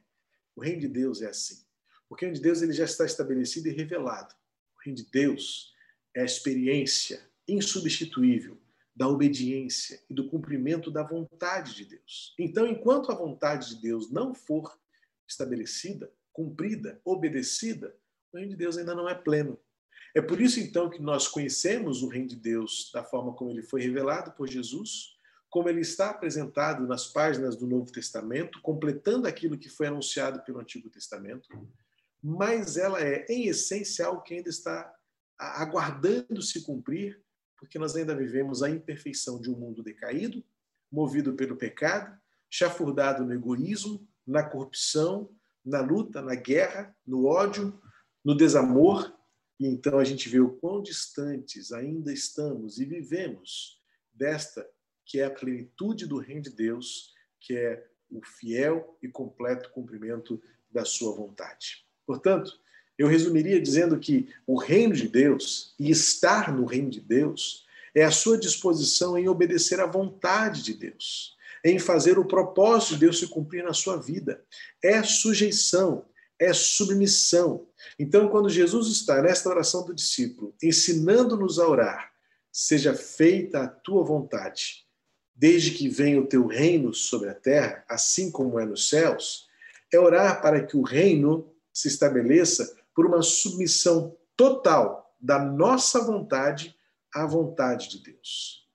O 0.56 0.62
reino 0.62 0.82
de 0.82 0.88
Deus 0.88 1.22
é 1.22 1.28
assim. 1.28 1.64
O 2.10 2.16
reino 2.16 2.36
de 2.36 2.42
Deus 2.42 2.62
ele 2.62 2.74
já 2.74 2.86
está 2.86 3.06
estabelecido 3.06 3.68
e 3.68 3.72
revelado. 3.72 4.34
O 4.76 4.84
reino 4.84 4.98
de 4.98 5.10
Deus 5.12 5.74
é 6.16 6.22
a 6.22 6.26
experiência 6.26 7.22
insubstituível 7.48 8.58
da 8.96 9.08
obediência 9.08 10.02
e 10.10 10.14
do 10.14 10.30
cumprimento 10.30 10.90
da 10.90 11.04
vontade 11.04 11.76
de 11.76 11.86
Deus. 11.86 12.34
Então, 12.40 12.66
enquanto 12.66 13.12
a 13.12 13.16
vontade 13.16 13.76
de 13.76 13.82
Deus 13.82 14.10
não 14.10 14.34
for 14.34 14.80
estabelecida, 15.28 16.12
cumprida, 16.32 17.02
obedecida, 17.04 17.96
o 18.32 18.38
reino 18.38 18.52
de 18.52 18.58
Deus 18.58 18.78
ainda 18.78 18.96
não 18.96 19.10
é 19.10 19.14
pleno. 19.14 19.60
É 20.16 20.22
por 20.22 20.40
isso, 20.40 20.62
então, 20.62 20.90
que 20.90 21.02
nós 21.02 21.28
conhecemos 21.28 22.02
o 22.02 22.08
reino 22.08 22.30
de 22.30 22.38
Deus 22.38 22.90
da 22.94 23.04
forma 23.04 23.34
como 23.34 23.52
ele 23.52 23.62
foi 23.62 23.82
revelado 23.82 24.32
por 24.32 24.48
Jesus, 24.48 25.16
como 25.50 25.70
ele 25.70 25.82
está 25.82 26.10
apresentado 26.10 26.88
nas 26.88 27.08
páginas 27.08 27.56
do 27.56 27.68
Novo 27.68 27.92
Testamento, 27.92 28.62
completando 28.62 29.28
aquilo 29.28 29.58
que 29.58 29.70
foi 29.70 29.88
anunciado 29.88 30.42
pelo 30.44 30.60
Antigo 30.60 30.90
Testamento, 30.90 31.50
mas 32.24 32.78
ela 32.78 33.02
é, 33.02 33.26
em 33.30 33.48
essência, 33.48 34.06
algo 34.06 34.22
que 34.22 34.34
ainda 34.34 34.50
está 34.50 34.92
aguardando 35.38 36.42
se 36.42 36.64
cumprir, 36.64 37.22
porque 37.58 37.78
nós 37.78 37.96
ainda 37.96 38.16
vivemos 38.16 38.64
a 38.64 38.70
imperfeição 38.70 39.40
de 39.40 39.50
um 39.50 39.58
mundo 39.58 39.84
decaído, 39.84 40.44
movido 40.92 41.34
pelo 41.34 41.56
pecado, 41.56 42.18
chafurdado 42.50 43.24
no 43.26 43.34
egoísmo, 43.34 44.08
na 44.26 44.44
corrupção, 44.44 45.30
na 45.64 45.82
luta, 45.82 46.22
na 46.22 46.36
guerra, 46.36 46.96
no 47.06 47.26
ódio, 47.26 47.80
no 48.24 48.36
desamor. 48.36 49.15
E 49.60 49.68
então 49.68 50.00
a 50.00 50.04
gente 50.04 50.28
vê 50.28 50.40
o 50.40 50.50
quão 50.50 50.82
distantes 50.82 51.72
ainda 51.72 52.12
estamos 52.12 52.80
e 52.80 52.86
vivemos 52.86 53.82
desta 54.14 54.68
que 55.06 55.20
é 55.20 55.26
a 55.26 55.32
plenitude 55.32 56.08
do 56.08 56.18
reino 56.18 56.42
de 56.42 56.50
Deus, 56.50 57.14
que 57.40 57.56
é 57.56 57.86
o 58.10 58.22
fiel 58.26 58.98
e 59.02 59.08
completo 59.08 59.70
cumprimento 59.72 60.42
da 60.70 60.84
sua 60.84 61.14
vontade. 61.14 61.86
Portanto, 62.06 62.60
eu 62.98 63.08
resumiria 63.08 63.62
dizendo 63.62 64.00
que 64.00 64.30
o 64.48 64.58
reino 64.58 64.96
de 64.96 65.08
Deus 65.08 65.76
e 65.80 65.92
estar 65.92 66.54
no 66.54 66.66
reino 66.66 66.90
de 66.90 67.02
Deus 67.02 67.66
é 67.94 68.04
a 68.04 68.12
sua 68.12 68.38
disposição 68.38 69.18
em 69.18 69.28
obedecer 69.28 69.80
à 69.80 69.86
vontade 69.86 70.64
de 70.64 70.74
Deus, 70.74 71.36
em 71.64 71.80
fazer 71.80 72.18
o 72.18 72.26
propósito 72.26 72.94
de 72.94 73.02
Deus 73.02 73.20
se 73.20 73.28
cumprir 73.28 73.64
na 73.64 73.74
sua 73.74 73.98
vida. 73.98 74.44
É 74.84 75.02
sujeição, 75.04 76.06
é 76.40 76.54
submissão. 76.54 77.68
Então, 77.98 78.30
quando 78.30 78.50
Jesus 78.50 78.88
está 78.88 79.22
nesta 79.22 79.50
oração 79.50 79.86
do 79.86 79.94
discípulo, 79.94 80.56
ensinando-nos 80.62 81.60
a 81.60 81.68
orar, 81.68 82.12
seja 82.52 82.94
feita 82.94 83.64
a 83.64 83.68
tua 83.68 84.04
vontade, 84.04 84.86
desde 85.36 85.72
que 85.72 85.90
venha 85.90 86.22
o 86.22 86.28
teu 86.28 86.48
reino 86.48 86.94
sobre 86.94 87.30
a 87.30 87.34
terra, 87.34 87.84
assim 87.90 88.32
como 88.32 88.60
é 88.60 88.66
nos 88.66 88.90
céus, 88.90 89.48
é 89.92 90.00
orar 90.00 90.42
para 90.42 90.66
que 90.66 90.78
o 90.78 90.82
reino 90.82 91.54
se 91.74 91.88
estabeleça 91.88 92.78
por 92.94 93.06
uma 93.06 93.22
submissão 93.22 94.16
total 94.36 95.14
da 95.20 95.40
nossa 95.40 96.02
vontade 96.02 96.76
à 97.14 97.26
vontade 97.26 97.90
de 97.90 98.00
Deus. 98.04 98.66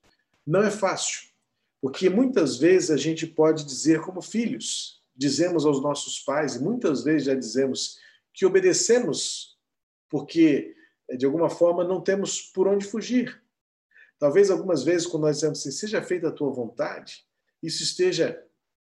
Não 0.47 0.63
é 0.63 0.71
fácil, 0.71 1.29
porque 1.81 2.11
muitas 2.11 2.59
vezes 2.59 2.91
a 2.91 2.97
gente 2.97 3.27
pode 3.27 3.65
dizer, 3.65 4.01
como 4.01 4.21
filhos, 4.21 5.00
dizemos 5.21 5.67
aos 5.67 5.83
nossos 5.83 6.19
pais, 6.21 6.57
e 6.57 6.63
muitas 6.63 7.05
vezes 7.05 7.25
já 7.25 7.35
dizemos 7.35 7.99
que 8.33 8.47
obedecemos 8.47 9.59
porque, 10.09 10.75
de 11.19 11.27
alguma 11.27 11.51
forma, 11.51 11.85
não 11.85 12.01
temos 12.01 12.41
por 12.41 12.67
onde 12.67 12.87
fugir. 12.87 13.39
Talvez 14.19 14.51
algumas 14.51 14.83
vezes, 14.83 15.07
quando 15.07 15.25
nós 15.25 15.37
dizemos 15.37 15.59
assim, 15.59 15.71
seja 15.71 16.01
feita 16.03 16.29
a 16.29 16.33
tua 16.33 16.51
vontade, 16.51 17.27
isso 17.63 17.83
esteja, 17.83 18.43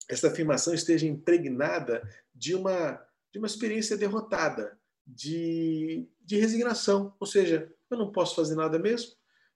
essa 0.08 0.28
afirmação 0.28 0.76
esteja 0.76 1.08
impregnada 1.08 2.08
de 2.36 2.54
uma, 2.54 3.04
de 3.34 3.40
uma 3.40 3.48
experiência 3.48 3.98
derrotada, 3.98 4.80
de, 5.08 6.08
de 6.22 6.38
resignação. 6.38 7.16
Ou 7.20 7.26
seja, 7.26 7.68
eu 7.90 7.98
não 7.98 8.12
posso 8.12 8.36
fazer 8.36 8.54
nada 8.54 8.78
mesmo, 8.78 9.12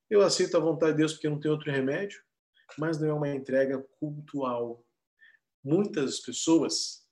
eu 0.09 0.21
aceito 0.21 0.57
a 0.57 0.59
vontade 0.59 0.93
de 0.93 0.97
Deus 0.97 1.13
porque 1.13 1.29
não 1.29 1.39
tem 1.39 1.51
outro 1.51 1.71
remédio, 1.71 2.23
mas 2.75 2.99
não 2.99 3.07
é 3.07 3.13
uma 3.13 3.29
entrega 3.29 3.85
cultual. 3.99 4.83
Muitas 5.65 6.21
pessoas 6.21 7.05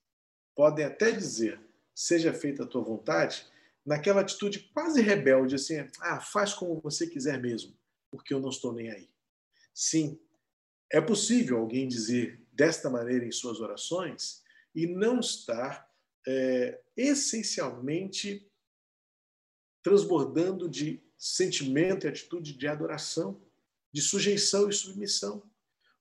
podem 0.56 0.86
até 0.86 1.12
dizer, 1.12 1.60
seja 1.94 2.32
feita 2.32 2.64
a 2.64 2.68
tua 2.68 2.84
vontade, 2.84 3.46
naquela 3.86 4.22
atitude 4.22 4.70
quase 4.74 5.02
rebelde, 5.02 5.56
assim, 5.56 5.86
ah, 6.00 6.22
faz 6.22 6.54
como 6.54 6.80
você 6.80 7.06
quiser 7.06 7.42
mesmo 7.42 7.76
porque 8.14 8.32
eu 8.32 8.40
não 8.40 8.50
estou 8.50 8.72
nem 8.72 8.92
aí. 8.92 9.10
Sim, 9.74 10.20
é 10.92 11.02
possível 11.02 11.58
alguém 11.58 11.88
dizer 11.88 12.40
desta 12.52 12.88
maneira 12.88 13.26
em 13.26 13.32
suas 13.32 13.60
orações 13.60 14.44
e 14.76 14.86
não 14.86 15.20
estar 15.20 15.92
é, 16.28 16.80
essencialmente 16.96 18.48
transbordando 19.82 20.70
de 20.70 21.04
sentimento 21.18 22.06
e 22.06 22.08
atitude 22.08 22.54
de 22.54 22.68
adoração, 22.68 23.42
de 23.92 24.00
sujeição 24.00 24.70
e 24.70 24.74
submissão. 24.74 25.42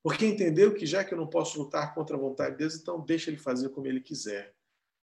Porque 0.03 0.27
entendeu 0.27 0.75
que 0.75 0.85
já 0.85 1.05
que 1.05 1.15
eu 1.15 1.19
não 1.19 1.29
posso 1.29 1.59
lutar 1.59 1.95
contra 1.95 2.17
a 2.17 2.21
vontade 2.21 2.53
de 2.53 2.59
Deus, 2.59 2.75
então 2.75 3.01
deixa 3.01 3.31
ele 3.31 3.39
fazer 3.39 3.69
como 3.69 3.87
ele 3.87 4.01
quiser. 4.01 4.55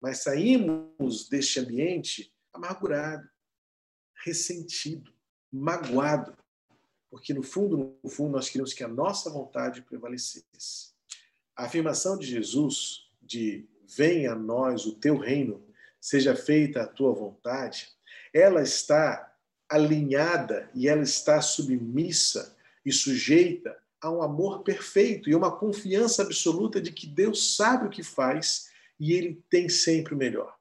Mas 0.01 0.23
saímos 0.23 1.29
deste 1.29 1.61
ambiente 1.61 2.33
amargurado, 2.53 3.29
ressentido, 4.25 5.13
magoado, 5.53 6.37
porque 7.11 7.33
no 7.33 7.43
fundo, 7.43 7.99
no 8.03 8.11
fundo, 8.11 8.33
nós 8.33 8.49
queríamos 8.49 8.73
que 8.73 8.85
a 8.85 8.89
nossa 8.89 9.31
vontade 9.31 9.83
prevalecesse. 9.83 10.95
A 11.57 11.65
afirmação 11.65 12.17
de 12.17 12.27
Jesus 12.27 13.09
de 13.21 13.67
venha 13.87 14.33
a 14.33 14.37
nós 14.37 14.87
o 14.87 14.95
teu 14.95 15.17
reino, 15.17 15.67
seja 16.01 16.37
feita 16.37 16.83
a 16.83 16.87
tua 16.87 17.13
vontade, 17.13 17.89
ela 18.33 18.63
está 18.63 19.35
alinhada 19.69 20.71
e 20.75 20.89
ela 20.89 21.03
está 21.03 21.41
submissa 21.41 22.57
e 22.85 22.93
sujeita 22.93 23.77
a 24.01 24.11
um 24.11 24.23
amor 24.23 24.63
perfeito 24.63 25.29
e 25.29 25.35
uma 25.35 25.57
confiança 25.57 26.23
absoluta 26.23 26.81
de 26.81 26.93
que 26.93 27.07
Deus 27.07 27.57
sabe 27.57 27.87
o 27.87 27.91
que 27.91 28.03
faz 28.03 28.69
e 28.99 29.13
ele 29.13 29.43
tem 29.51 29.69
sempre 29.69 30.15
o 30.15 30.19
melhor. 30.19 30.57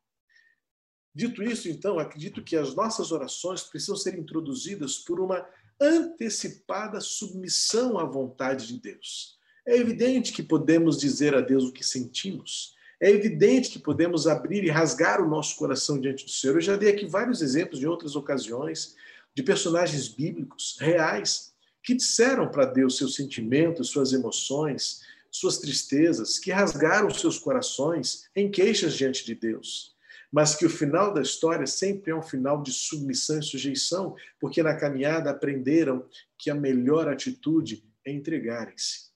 Dito 1.13 1.41
isso, 1.41 1.67
então, 1.67 1.97
acredito 1.97 2.43
que 2.43 2.55
as 2.55 2.75
nossas 2.75 3.11
orações 3.11 3.63
precisam 3.63 3.95
ser 3.95 4.17
introduzidas 4.17 4.99
por 4.99 5.19
uma 5.19 5.47
antecipada 5.79 6.99
submissão 6.99 7.97
à 7.97 8.03
vontade 8.03 8.67
de 8.67 8.79
Deus. 8.79 9.37
É 9.65 9.75
evidente 9.75 10.31
que 10.31 10.43
podemos 10.43 10.97
dizer 10.97 11.35
a 11.35 11.41
Deus 11.41 11.65
o 11.65 11.71
que 11.71 11.83
sentimos. 11.83 12.75
É 12.99 13.09
evidente 13.09 13.69
que 13.69 13.79
podemos 13.79 14.27
abrir 14.27 14.63
e 14.63 14.69
rasgar 14.69 15.21
o 15.21 15.27
nosso 15.27 15.55
coração 15.55 15.99
diante 15.99 16.23
do 16.23 16.31
Senhor. 16.31 16.55
Eu 16.55 16.61
já 16.61 16.75
dei 16.75 16.89
aqui 16.89 17.05
vários 17.05 17.41
exemplos 17.41 17.79
de 17.79 17.87
outras 17.87 18.15
ocasiões 18.15 18.95
de 19.35 19.43
personagens 19.43 20.07
bíblicos 20.07 20.77
reais 20.79 21.53
que 21.87 21.95
disseram 21.95 22.51
para 22.51 22.65
Deus 22.65 22.97
seus 22.97 23.15
sentimentos, 23.15 23.87
suas 23.87 24.11
emoções, 24.11 25.03
suas 25.31 25.57
tristezas, 25.57 26.37
que 26.37 26.51
rasgaram 26.51 27.09
seus 27.09 27.39
corações 27.39 28.29
em 28.35 28.51
queixas 28.51 28.93
diante 28.93 29.25
de 29.25 29.33
Deus. 29.33 29.95
Mas 30.29 30.53
que 30.53 30.65
o 30.65 30.69
final 30.69 31.13
da 31.13 31.21
história 31.21 31.65
sempre 31.65 32.11
é 32.11 32.15
um 32.15 32.21
final 32.21 32.61
de 32.61 32.73
submissão 32.73 33.39
e 33.39 33.41
sujeição, 33.43 34.17
porque 34.37 34.61
na 34.61 34.75
caminhada 34.75 35.29
aprenderam 35.29 36.05
que 36.37 36.49
a 36.49 36.53
melhor 36.53 37.07
atitude 37.07 37.81
é 38.05 38.11
entregarem-se. 38.11 39.09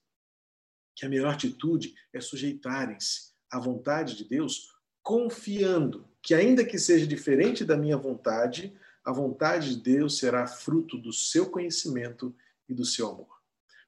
Que 0.95 1.05
a 1.05 1.09
melhor 1.09 1.33
atitude 1.33 1.93
é 2.13 2.21
sujeitarem-se 2.21 3.33
à 3.51 3.59
vontade 3.59 4.15
de 4.15 4.23
Deus, 4.23 4.69
confiando 5.03 6.07
que, 6.21 6.33
ainda 6.33 6.63
que 6.63 6.79
seja 6.79 7.05
diferente 7.05 7.65
da 7.65 7.75
minha 7.75 7.97
vontade, 7.97 8.73
a 9.03 9.11
vontade 9.11 9.75
de 9.75 9.81
Deus 9.81 10.17
será 10.17 10.47
fruto 10.47 10.97
do 10.97 11.11
seu 11.11 11.49
conhecimento 11.49 12.33
e 12.71 12.75
do 12.75 12.85
seu 12.85 13.09
amor. 13.09 13.41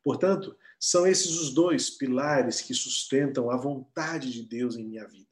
Portanto, 0.03 0.55
são 0.79 1.07
esses 1.07 1.39
os 1.39 1.53
dois 1.53 1.89
pilares 1.89 2.61
que 2.61 2.73
sustentam 2.73 3.49
a 3.49 3.55
vontade 3.55 4.31
de 4.31 4.43
Deus 4.43 4.75
em 4.75 4.83
minha 4.83 5.07
vida. 5.07 5.29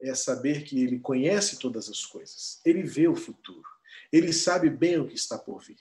É 0.00 0.14
saber 0.14 0.64
que 0.64 0.82
Ele 0.82 0.98
conhece 0.98 1.58
todas 1.58 1.88
as 1.88 2.04
coisas, 2.04 2.60
Ele 2.64 2.82
vê 2.82 3.08
o 3.08 3.16
futuro, 3.16 3.66
Ele 4.12 4.32
sabe 4.32 4.68
bem 4.68 4.98
o 4.98 5.08
que 5.08 5.14
está 5.14 5.38
por 5.38 5.62
vir. 5.62 5.78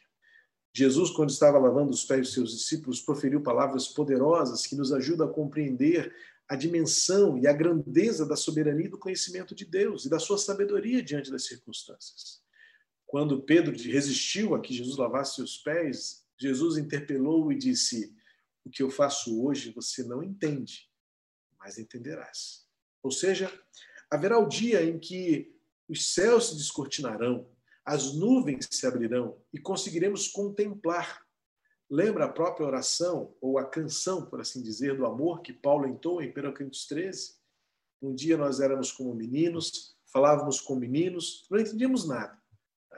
Jesus, 0.76 1.12
quando 1.12 1.30
estava 1.30 1.60
lavando 1.60 1.92
os 1.92 2.04
pés 2.04 2.22
dos 2.22 2.34
seus 2.34 2.52
discípulos, 2.52 3.02
proferiu 3.02 3.42
palavras 3.42 3.88
poderosas 3.88 4.66
que 4.66 4.76
nos 4.76 4.92
ajudam 4.92 5.28
a 5.28 5.34
compreender 5.34 6.16
a 6.48 6.56
dimensão 6.56 7.38
e 7.38 7.46
a 7.46 7.54
grandeza 7.54 8.26
da 8.26 8.36
soberania 8.36 8.86
e 8.86 8.90
do 8.90 8.98
conhecimento 8.98 9.54
de 9.54 9.66
Deus 9.66 10.06
e 10.06 10.10
da 10.10 10.18
sua 10.18 10.38
sabedoria 10.38 11.04
diante 11.04 11.30
das 11.30 11.46
circunstâncias. 11.46 12.42
Quando 13.06 13.44
Pedro 13.44 13.72
resistiu 13.72 14.56
a 14.56 14.60
que 14.60 14.74
Jesus 14.74 14.98
lavasse 14.98 15.36
seus 15.36 15.58
pés, 15.58 16.23
Jesus 16.38 16.78
interpelou 16.78 17.52
e 17.52 17.58
disse: 17.58 18.16
O 18.66 18.70
que 18.70 18.84
eu 18.84 18.90
faço 18.90 19.44
hoje 19.44 19.72
você 19.72 20.04
não 20.04 20.24
entende, 20.24 20.90
mas 21.58 21.78
entenderás. 21.78 22.68
Ou 23.02 23.12
seja, 23.12 23.52
haverá 24.10 24.38
o 24.40 24.48
dia 24.48 24.84
em 24.84 25.00
que 25.00 25.54
os 25.88 26.14
céus 26.14 26.50
se 26.50 26.56
descortinarão, 26.56 27.50
as 27.86 28.14
nuvens 28.14 28.68
se 28.72 28.88
abrirão 28.88 29.38
e 29.52 29.60
conseguiremos 29.60 30.28
contemplar. 30.28 31.26
Lembra 31.90 32.26
a 32.26 32.30
própria 32.30 32.66
oração, 32.66 33.36
ou 33.42 33.58
a 33.58 33.66
canção, 33.70 34.26
por 34.26 34.40
assim 34.40 34.62
dizer, 34.64 34.96
do 34.96 35.06
amor 35.06 35.42
que 35.42 35.52
Paulo 35.52 35.88
entoa 35.88 36.24
em 36.24 36.30
1 36.30 36.34
Coríntios 36.54 36.88
13? 36.88 37.36
Um 38.02 38.16
dia 38.16 38.38
nós 38.38 38.60
éramos 38.60 38.92
como 38.92 39.14
meninos, 39.14 39.96
falávamos 40.06 40.62
com 40.62 40.76
meninos, 40.76 41.46
não 41.50 41.60
entendíamos 41.60 42.08
nada. 42.08 42.42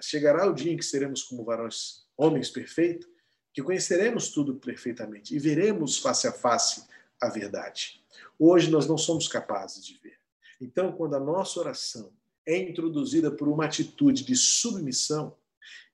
Chegará 0.02 0.50
o 0.50 0.54
dia 0.54 0.72
em 0.72 0.78
que 0.78 0.86
seremos 0.86 1.24
como 1.24 1.44
varões, 1.44 2.06
homens 2.16 2.50
perfeitos, 2.50 3.08
que 3.56 3.64
conheceremos 3.64 4.28
tudo 4.32 4.56
perfeitamente 4.56 5.34
e 5.34 5.40
veremos 5.40 5.98
face 5.98 6.28
a 6.28 6.32
face 6.34 6.84
a 7.22 7.30
verdade. 7.30 8.04
Hoje 8.38 8.70
nós 8.70 8.86
não 8.86 8.98
somos 8.98 9.30
capazes 9.30 9.86
de 9.86 9.98
ver. 9.98 10.20
Então, 10.60 10.92
quando 10.92 11.16
a 11.16 11.22
nossa 11.22 11.62
oração 11.62 12.12
é 12.46 12.58
introduzida 12.58 13.32
por 13.32 13.48
uma 13.48 13.64
atitude 13.64 14.26
de 14.26 14.36
submissão 14.36 15.38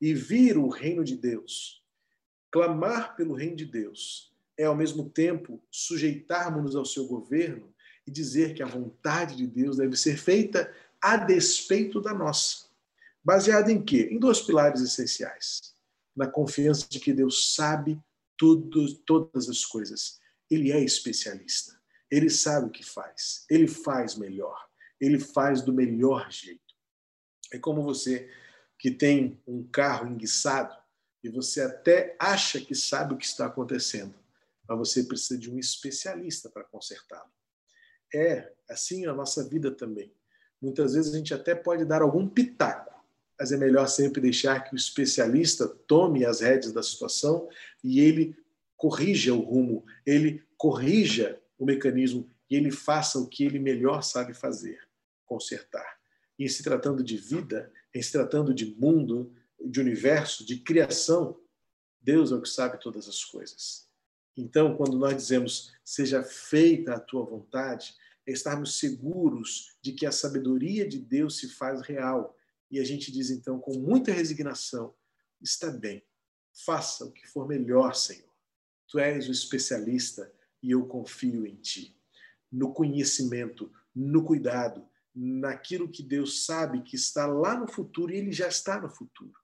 e 0.02 0.12
vir 0.12 0.58
o 0.58 0.70
reino 0.70 1.04
de 1.04 1.16
Deus, 1.16 1.84
clamar 2.50 3.16
pelo 3.16 3.36
reino 3.36 3.56
de 3.56 3.66
Deus, 3.66 4.34
é 4.58 4.66
ao 4.66 4.76
mesmo 4.76 5.08
tempo 5.08 5.62
sujeitarmos-nos 5.70 6.76
ao 6.76 6.84
seu 6.84 7.06
governo 7.06 7.72
e 8.08 8.12
dizer 8.12 8.56
que 8.56 8.64
a 8.64 8.68
vontade 8.68 9.36
de 9.36 9.46
Deus 9.46 9.78
deve 9.78 9.96
ser 9.96 10.18
feita 10.18 10.74
a 11.00 11.16
despeito 11.16 12.02
da 12.02 12.12
nossa. 12.12 12.66
Baseado 13.24 13.70
em 13.70 13.80
quê? 13.80 14.10
Em 14.12 14.18
dois 14.18 14.42
pilares 14.42 14.82
essenciais 14.82 15.71
na 16.16 16.28
confiança 16.28 16.88
de 16.90 17.00
que 17.00 17.14
Deus 17.14 17.54
sabe 17.54 18.00
tudo, 18.38 18.94
todas 19.00 19.50
as 19.50 19.66
coisas. 19.66 20.20
Ele 20.50 20.72
é 20.72 20.80
especialista. 20.84 21.80
Ele 22.10 22.30
sabe 22.30 22.68
o 22.68 22.72
que 22.72 22.84
faz. 22.84 23.46
Ele 23.50 23.68
faz 23.68 24.16
melhor. 24.16 24.68
Ele 25.00 25.20
faz 25.20 25.62
do 25.62 25.72
melhor 25.72 26.30
jeito. 26.32 26.62
É 27.54 27.60
como 27.60 27.84
você 27.84 28.30
que 28.78 28.92
tem 28.92 29.42
um 29.46 29.64
carro 29.64 30.08
enguiçado 30.08 30.76
e 31.24 31.30
você 31.30 31.62
até 31.62 32.16
acha 32.20 32.60
que 32.60 32.74
sabe 32.74 33.14
o 33.14 33.18
que 33.18 33.26
está 33.26 33.46
acontecendo, 33.46 34.16
mas 34.68 34.78
você 34.78 35.04
precisa 35.04 35.40
de 35.40 35.52
um 35.52 35.60
especialista 35.60 36.50
para 36.50 36.64
consertá-lo. 36.64 37.32
É 38.14 38.52
assim 38.70 39.06
a 39.06 39.14
nossa 39.14 39.48
vida 39.48 39.72
também. 39.72 40.14
Muitas 40.62 40.94
vezes 40.94 41.14
a 41.14 41.18
gente 41.18 41.34
até 41.34 41.54
pode 41.54 41.86
dar 41.86 42.02
algum 42.02 42.28
pitaco, 42.28 42.91
mas 43.42 43.52
é 43.52 43.58
melhor 43.58 43.88
sempre 43.88 44.22
deixar 44.22 44.60
que 44.60 44.76
o 44.76 44.78
especialista 44.78 45.68
tome 45.68 46.24
as 46.24 46.42
rédeas 46.42 46.72
da 46.72 46.84
situação 46.84 47.50
e 47.84 48.00
ele 48.00 48.38
corrija 48.78 49.34
o 49.34 49.40
rumo, 49.40 49.84
ele 50.06 50.44
corrija 50.56 51.42
o 51.58 51.66
mecanismo 51.66 52.30
e 52.48 52.56
ele 52.56 52.70
faça 52.70 53.18
o 53.18 53.28
que 53.28 53.44
ele 53.44 53.58
melhor 53.58 54.04
sabe 54.04 54.36
fazer, 54.36 54.88
consertar. 55.26 55.98
E 56.38 56.46
em 56.46 56.48
se 56.48 56.62
tratando 56.62 57.04
de 57.04 57.18
vida, 57.18 57.74
em 57.96 58.00
se 58.00 58.12
tratando 58.12 58.54
de 58.54 58.76
mundo, 58.76 59.34
de 59.60 59.82
universo, 59.82 60.46
de 60.46 60.58
criação, 60.58 61.36
Deus 62.00 62.32
é 62.32 62.36
o 62.36 62.44
que 62.44 62.50
sabe 62.50 62.80
todas 62.80 63.10
as 63.10 63.26
coisas. 63.26 63.88
Então, 64.38 64.78
quando 64.78 65.00
nós 65.00 65.16
dizemos 65.16 65.74
seja 65.84 66.22
feita 66.22 66.94
a 66.94 67.00
tua 67.00 67.26
vontade, 67.26 67.96
é 68.28 68.32
estarmos 68.32 68.78
seguros 68.78 69.76
de 69.82 69.94
que 69.94 70.06
a 70.06 70.12
sabedoria 70.12 70.88
de 70.88 71.00
Deus 71.00 71.40
se 71.40 71.50
faz 71.50 71.82
real 71.82 72.38
e 72.72 72.80
a 72.80 72.84
gente 72.84 73.12
diz 73.12 73.30
então 73.30 73.60
com 73.60 73.78
muita 73.78 74.14
resignação: 74.14 74.96
está 75.42 75.70
bem, 75.70 76.02
faça 76.66 77.06
o 77.06 77.12
que 77.12 77.28
for 77.28 77.48
melhor, 77.48 77.94
Senhor. 77.94 78.32
Tu 78.88 78.98
és 78.98 79.28
o 79.28 79.32
especialista 79.32 80.34
e 80.64 80.72
eu 80.72 80.86
confio 80.88 81.46
em 81.46 81.56
ti. 81.56 81.96
No 82.52 82.74
conhecimento, 82.74 83.72
no 83.94 84.24
cuidado, 84.24 84.88
naquilo 85.14 85.90
que 85.90 86.02
Deus 86.02 86.46
sabe 86.46 86.82
que 86.82 86.96
está 86.96 87.26
lá 87.26 87.58
no 87.60 87.68
futuro 87.68 88.14
e 88.14 88.18
ele 88.18 88.32
já 88.32 88.48
está 88.48 88.80
no 88.80 88.90
futuro. 88.90 89.40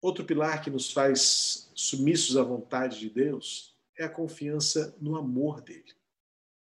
Outro 0.00 0.24
pilar 0.24 0.62
que 0.62 0.70
nos 0.70 0.92
faz 0.92 1.70
submissos 1.74 2.36
à 2.36 2.42
vontade 2.42 2.98
de 2.98 3.08
Deus 3.08 3.76
é 3.96 4.04
a 4.04 4.08
confiança 4.08 4.96
no 5.00 5.16
amor 5.16 5.60
dele. 5.60 5.94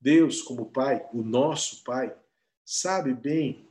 Deus, 0.01 0.43
como 0.43 0.73
Pai, 0.73 1.09
o 1.13 1.23
nosso 1.23 1.85
Pai, 1.85 2.17
sabe 2.65 3.15
bem 3.15 3.69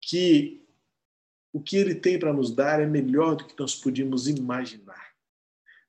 que 0.00 0.66
o 1.52 1.60
que 1.60 1.76
ele 1.76 1.94
tem 1.94 2.18
para 2.18 2.32
nos 2.32 2.54
dar 2.54 2.80
é 2.80 2.86
melhor 2.86 3.36
do 3.36 3.46
que 3.46 3.58
nós 3.58 3.74
podíamos 3.74 4.28
imaginar. 4.28 5.10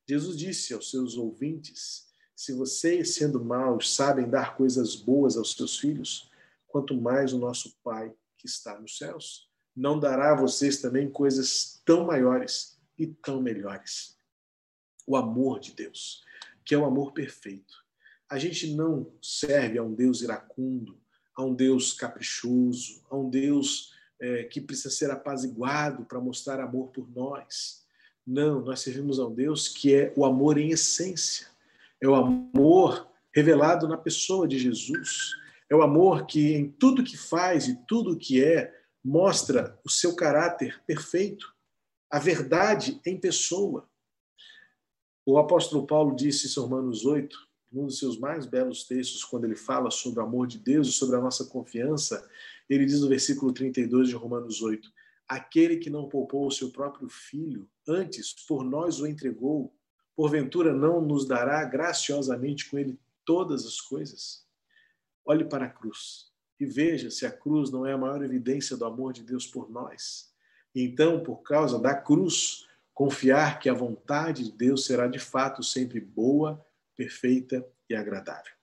Jesus 0.07 0.37
disse 0.37 0.73
aos 0.73 0.89
seus 0.89 1.15
ouvintes: 1.15 2.07
se 2.35 2.53
vocês, 2.53 3.15
sendo 3.15 3.43
maus, 3.43 3.93
sabem 3.93 4.29
dar 4.29 4.55
coisas 4.55 4.95
boas 4.95 5.37
aos 5.37 5.53
seus 5.53 5.77
filhos, 5.77 6.29
quanto 6.67 6.99
mais 6.99 7.33
o 7.33 7.39
nosso 7.39 7.77
Pai 7.83 8.13
que 8.37 8.47
está 8.47 8.79
nos 8.79 8.97
céus 8.97 9.51
não 9.75 9.99
dará 9.99 10.31
a 10.33 10.35
vocês 10.35 10.81
também 10.81 11.09
coisas 11.09 11.81
tão 11.85 12.05
maiores 12.05 12.79
e 12.97 13.07
tão 13.07 13.41
melhores. 13.41 14.17
O 15.07 15.15
amor 15.15 15.59
de 15.59 15.73
Deus, 15.73 16.23
que 16.65 16.75
é 16.75 16.77
o 16.77 16.85
amor 16.85 17.13
perfeito. 17.13 17.73
A 18.29 18.37
gente 18.37 18.73
não 18.75 19.11
serve 19.21 19.77
a 19.77 19.83
um 19.83 19.93
Deus 19.93 20.21
iracundo, 20.21 20.99
a 21.35 21.43
um 21.43 21.53
Deus 21.53 21.93
caprichoso, 21.93 23.03
a 23.09 23.15
um 23.15 23.29
Deus 23.29 23.93
é, 24.21 24.43
que 24.43 24.61
precisa 24.61 24.91
ser 24.91 25.09
apaziguado 25.09 26.05
para 26.05 26.21
mostrar 26.21 26.59
amor 26.59 26.89
por 26.89 27.09
nós. 27.09 27.83
Não, 28.25 28.61
nós 28.61 28.81
servimos 28.81 29.19
a 29.19 29.25
um 29.25 29.33
Deus 29.33 29.67
que 29.67 29.95
é 29.95 30.13
o 30.15 30.23
amor 30.23 30.59
em 30.59 30.69
essência. 30.69 31.47
É 31.99 32.07
o 32.07 32.13
amor 32.13 33.09
revelado 33.33 33.87
na 33.87 33.97
pessoa 33.97 34.47
de 34.47 34.59
Jesus. 34.59 35.31
É 35.67 35.75
o 35.75 35.81
amor 35.81 36.27
que, 36.27 36.53
em 36.53 36.69
tudo 36.69 37.03
que 37.03 37.17
faz 37.17 37.67
e 37.67 37.75
tudo 37.87 38.17
que 38.17 38.43
é, 38.43 38.71
mostra 39.03 39.79
o 39.83 39.89
seu 39.89 40.15
caráter 40.15 40.79
perfeito, 40.85 41.55
a 42.09 42.19
verdade 42.19 43.01
em 43.05 43.19
pessoa. 43.19 43.89
O 45.25 45.39
apóstolo 45.39 45.87
Paulo 45.87 46.15
disse 46.15 46.47
em 46.47 46.61
Romanos 46.61 47.05
8, 47.05 47.35
num 47.71 47.85
dos 47.85 47.99
seus 47.99 48.17
mais 48.17 48.45
belos 48.45 48.83
textos, 48.83 49.23
quando 49.23 49.45
ele 49.45 49.55
fala 49.55 49.89
sobre 49.89 50.19
o 50.19 50.23
amor 50.23 50.47
de 50.47 50.57
Deus 50.57 50.87
e 50.87 50.91
sobre 50.91 51.15
a 51.15 51.21
nossa 51.21 51.45
confiança, 51.45 52.27
ele 52.69 52.85
diz 52.85 53.01
no 53.01 53.07
versículo 53.07 53.53
32 53.53 54.09
de 54.09 54.15
Romanos 54.15 54.61
8: 54.61 54.91
Aquele 55.27 55.77
que 55.77 55.89
não 55.89 56.09
poupou 56.09 56.47
o 56.47 56.51
seu 56.51 56.69
próprio 56.69 57.07
filho, 57.07 57.69
antes 57.87 58.33
por 58.45 58.63
nós 58.63 58.99
o 58.99 59.07
entregou, 59.07 59.73
porventura 60.15 60.73
não 60.73 61.01
nos 61.01 61.25
dará 61.25 61.63
graciosamente 61.63 62.69
com 62.69 62.77
ele 62.77 62.99
todas 63.25 63.65
as 63.65 63.79
coisas? 63.79 64.45
Olhe 65.25 65.45
para 65.45 65.65
a 65.65 65.69
cruz 65.69 66.31
e 66.59 66.65
veja 66.65 67.09
se 67.09 67.25
a 67.25 67.31
cruz 67.31 67.71
não 67.71 67.85
é 67.85 67.93
a 67.93 67.97
maior 67.97 68.23
evidência 68.23 68.77
do 68.77 68.85
amor 68.85 69.13
de 69.13 69.23
Deus 69.23 69.47
por 69.47 69.69
nós. 69.69 70.31
Então, 70.75 71.21
por 71.23 71.41
causa 71.41 71.79
da 71.79 71.95
cruz, 71.95 72.67
confiar 72.93 73.59
que 73.59 73.69
a 73.69 73.73
vontade 73.73 74.43
de 74.43 74.51
Deus 74.51 74.85
será 74.85 75.07
de 75.07 75.19
fato 75.19 75.63
sempre 75.63 75.99
boa, 75.99 76.63
perfeita 76.95 77.65
e 77.89 77.95
agradável. 77.95 78.53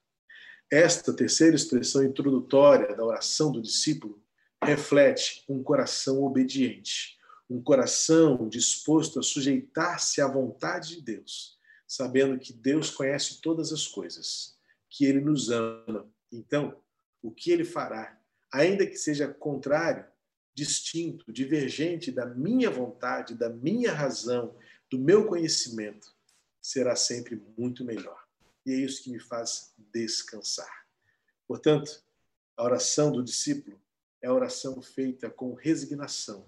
Esta 0.71 1.11
terceira 1.13 1.55
expressão 1.55 2.03
introdutória 2.03 2.95
da 2.95 3.03
oração 3.03 3.51
do 3.51 3.61
discípulo 3.61 4.21
reflete 4.63 5.43
um 5.49 5.63
coração 5.63 6.21
obediente, 6.23 7.17
um 7.49 7.61
coração 7.61 8.47
disposto 8.47 9.19
a 9.19 9.23
sujeitar-se 9.23 10.21
à 10.21 10.27
vontade 10.27 10.97
de 10.97 11.01
Deus, 11.01 11.57
sabendo 11.87 12.37
que 12.37 12.53
Deus 12.53 12.91
conhece 12.91 13.41
todas 13.41 13.71
as 13.73 13.87
coisas, 13.87 14.55
que 14.87 15.05
Ele 15.05 15.21
nos 15.21 15.49
ama. 15.49 16.07
Então, 16.31 16.79
o 17.21 17.31
que 17.31 17.49
Ele 17.49 17.65
fará, 17.65 18.19
ainda 18.51 18.85
que 18.85 18.95
seja 18.95 19.27
contrário, 19.27 20.05
distinto, 20.53 21.31
divergente 21.31 22.11
da 22.11 22.25
minha 22.25 22.69
vontade, 22.69 23.33
da 23.33 23.49
minha 23.49 23.91
razão, 23.91 24.55
do 24.91 24.99
meu 24.99 25.25
conhecimento, 25.25 26.13
será 26.61 26.95
sempre 26.95 27.41
muito 27.57 27.83
melhor. 27.83 28.23
E 28.65 28.71
é 28.71 28.75
isso 28.75 29.03
que 29.03 29.11
me 29.11 29.19
faz 29.19 29.73
descansar. 29.77 30.85
Portanto, 31.47 32.03
a 32.55 32.63
oração 32.63 33.11
do 33.11 33.23
discípulo 33.23 33.79
é 34.21 34.27
a 34.27 34.33
oração 34.33 34.81
feita 34.81 35.29
com 35.29 35.53
resignação, 35.53 36.45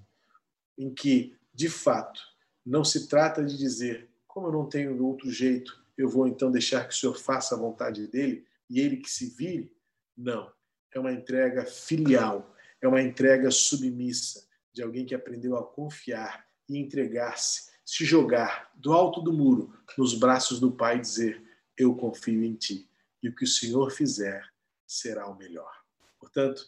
em 0.78 0.94
que, 0.94 1.36
de 1.54 1.70
fato, 1.70 2.22
não 2.66 2.84
se 2.84 3.08
trata 3.08 3.44
de 3.44 3.58
dizer, 3.58 4.10
como 4.28 4.48
eu 4.48 4.52
não 4.52 4.68
tenho 4.68 5.04
outro 5.04 5.32
jeito, 5.32 5.82
eu 5.98 6.10
vou 6.10 6.28
então 6.28 6.52
deixar 6.52 6.88
que 6.88 6.94
o 6.94 6.98
Senhor 6.98 7.18
faça 7.18 7.56
a 7.56 7.58
vontade 7.58 8.08
dele 8.08 8.46
e 8.70 8.80
ele 8.80 8.98
que 8.98 9.10
se 9.10 9.28
vire. 9.28 9.76
Não. 10.16 10.52
É 10.94 11.00
uma 11.00 11.12
entrega 11.12 11.66
filial, 11.66 12.54
é 12.82 12.88
uma 12.88 13.02
entrega 13.02 13.50
submissa 13.50 14.46
de 14.74 14.82
alguém 14.82 15.06
que 15.06 15.16
aprendeu 15.16 15.58
a 15.58 15.66
confiar 15.66 16.46
e 16.68 16.78
entregar-se, 16.78 17.71
se 17.92 18.06
jogar 18.06 18.72
do 18.74 18.94
alto 18.94 19.20
do 19.20 19.34
muro 19.34 19.78
nos 19.98 20.14
braços 20.14 20.62
do 20.62 20.72
Pai 20.72 20.96
e 20.96 21.02
dizer: 21.02 21.44
Eu 21.78 21.94
confio 21.94 22.42
em 22.42 22.56
ti 22.56 22.90
e 23.22 23.28
o 23.28 23.36
que 23.36 23.44
o 23.44 23.48
Senhor 23.48 23.92
fizer 23.92 24.50
será 24.88 25.28
o 25.28 25.38
melhor. 25.38 25.70
Portanto, 26.18 26.66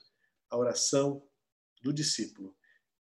a 0.49 0.57
oração 0.57 1.25
do 1.81 1.93
discípulo, 1.93 2.53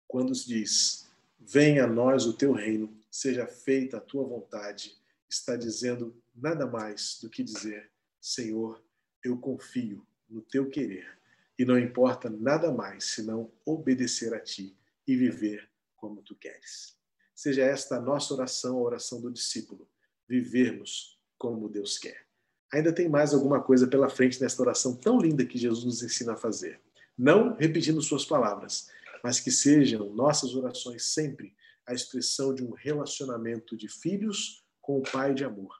quando 0.08 0.32
diz: 0.32 1.12
Venha 1.38 1.84
a 1.84 1.88
nós 1.88 2.26
o 2.26 2.32
teu 2.32 2.54
reino, 2.54 2.98
seja 3.12 3.46
feita 3.46 3.98
a 3.98 4.02
tua 4.02 4.24
vontade, 4.24 4.98
está 5.28 5.58
dizendo 5.58 6.16
nada 6.34 6.66
mais 6.66 7.20
do 7.22 7.30
que 7.30 7.44
dizer: 7.44 7.92
Senhor, 8.22 8.82
eu 9.26 9.38
confio 9.38 10.08
no 10.30 10.42
teu 10.42 10.70
querer 10.70 11.20
e 11.60 11.66
não 11.66 11.78
importa 11.78 12.30
nada 12.30 12.72
mais 12.72 13.04
senão 13.04 13.52
obedecer 13.66 14.34
a 14.34 14.40
ti 14.40 14.74
e 15.06 15.18
viver 15.18 15.70
como 15.98 16.22
tu 16.22 16.34
queres. 16.34 16.96
Seja 17.36 17.64
esta 17.64 17.98
a 17.98 18.02
nossa 18.02 18.34
oração, 18.34 18.78
a 18.78 18.82
oração 18.82 19.22
do 19.22 19.32
discípulo, 19.32 19.88
vivermos 20.28 21.20
como 21.38 21.70
Deus 21.70 21.98
quer. 21.98 22.26
Ainda 22.74 22.94
tem 22.94 23.10
mais 23.10 23.34
alguma 23.34 23.62
coisa 23.62 23.88
pela 23.88 24.10
frente 24.10 24.42
nesta 24.42 24.62
oração 24.62 24.96
tão 24.96 25.20
linda 25.20 25.46
que 25.46 25.58
Jesus 25.58 25.84
nos 25.86 26.02
ensina 26.02 26.34
a 26.34 26.38
fazer. 26.38 26.82
Não 27.18 27.56
repetindo 27.56 28.02
suas 28.02 28.26
palavras, 28.26 28.90
mas 29.24 29.40
que 29.40 29.52
sejam 29.52 30.14
nossas 30.14 30.56
orações 30.56 31.06
sempre 31.14 31.54
a 31.86 31.94
expressão 31.94 32.54
de 32.54 32.64
um 32.64 32.72
relacionamento 32.72 33.78
de 33.78 33.88
filhos 33.88 34.66
com 34.82 35.00
o 35.00 35.04
Pai 35.04 35.34
de 35.34 35.44
amor 35.44 35.76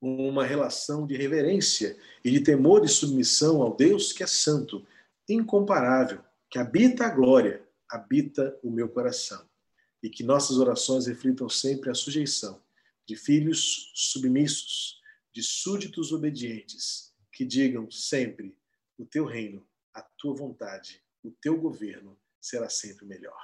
uma 0.00 0.46
relação 0.46 1.06
de 1.06 1.14
reverência 1.16 1.96
e 2.24 2.30
de 2.30 2.40
temor 2.40 2.84
e 2.84 2.88
submissão 2.88 3.60
ao 3.60 3.76
Deus 3.76 4.12
que 4.12 4.22
é 4.22 4.26
santo, 4.26 4.86
incomparável, 5.28 6.24
que 6.48 6.58
habita 6.58 7.04
a 7.04 7.10
glória, 7.10 7.62
habita 7.88 8.58
o 8.62 8.70
meu 8.70 8.88
coração. 8.88 9.44
E 10.02 10.08
que 10.08 10.22
nossas 10.22 10.58
orações 10.58 11.06
reflitam 11.06 11.48
sempre 11.48 11.90
a 11.90 11.94
sujeição 11.94 12.60
de 13.06 13.16
filhos 13.16 13.90
submissos, 13.94 15.00
de 15.32 15.42
súditos 15.42 16.12
obedientes, 16.12 17.12
que 17.32 17.44
digam 17.44 17.90
sempre: 17.90 18.56
o 18.98 19.04
teu 19.04 19.24
reino, 19.24 19.66
a 19.92 20.00
tua 20.00 20.34
vontade, 20.34 21.02
o 21.22 21.30
teu 21.30 21.60
governo 21.60 22.16
será 22.40 22.68
sempre 22.68 23.04
melhor. 23.04 23.38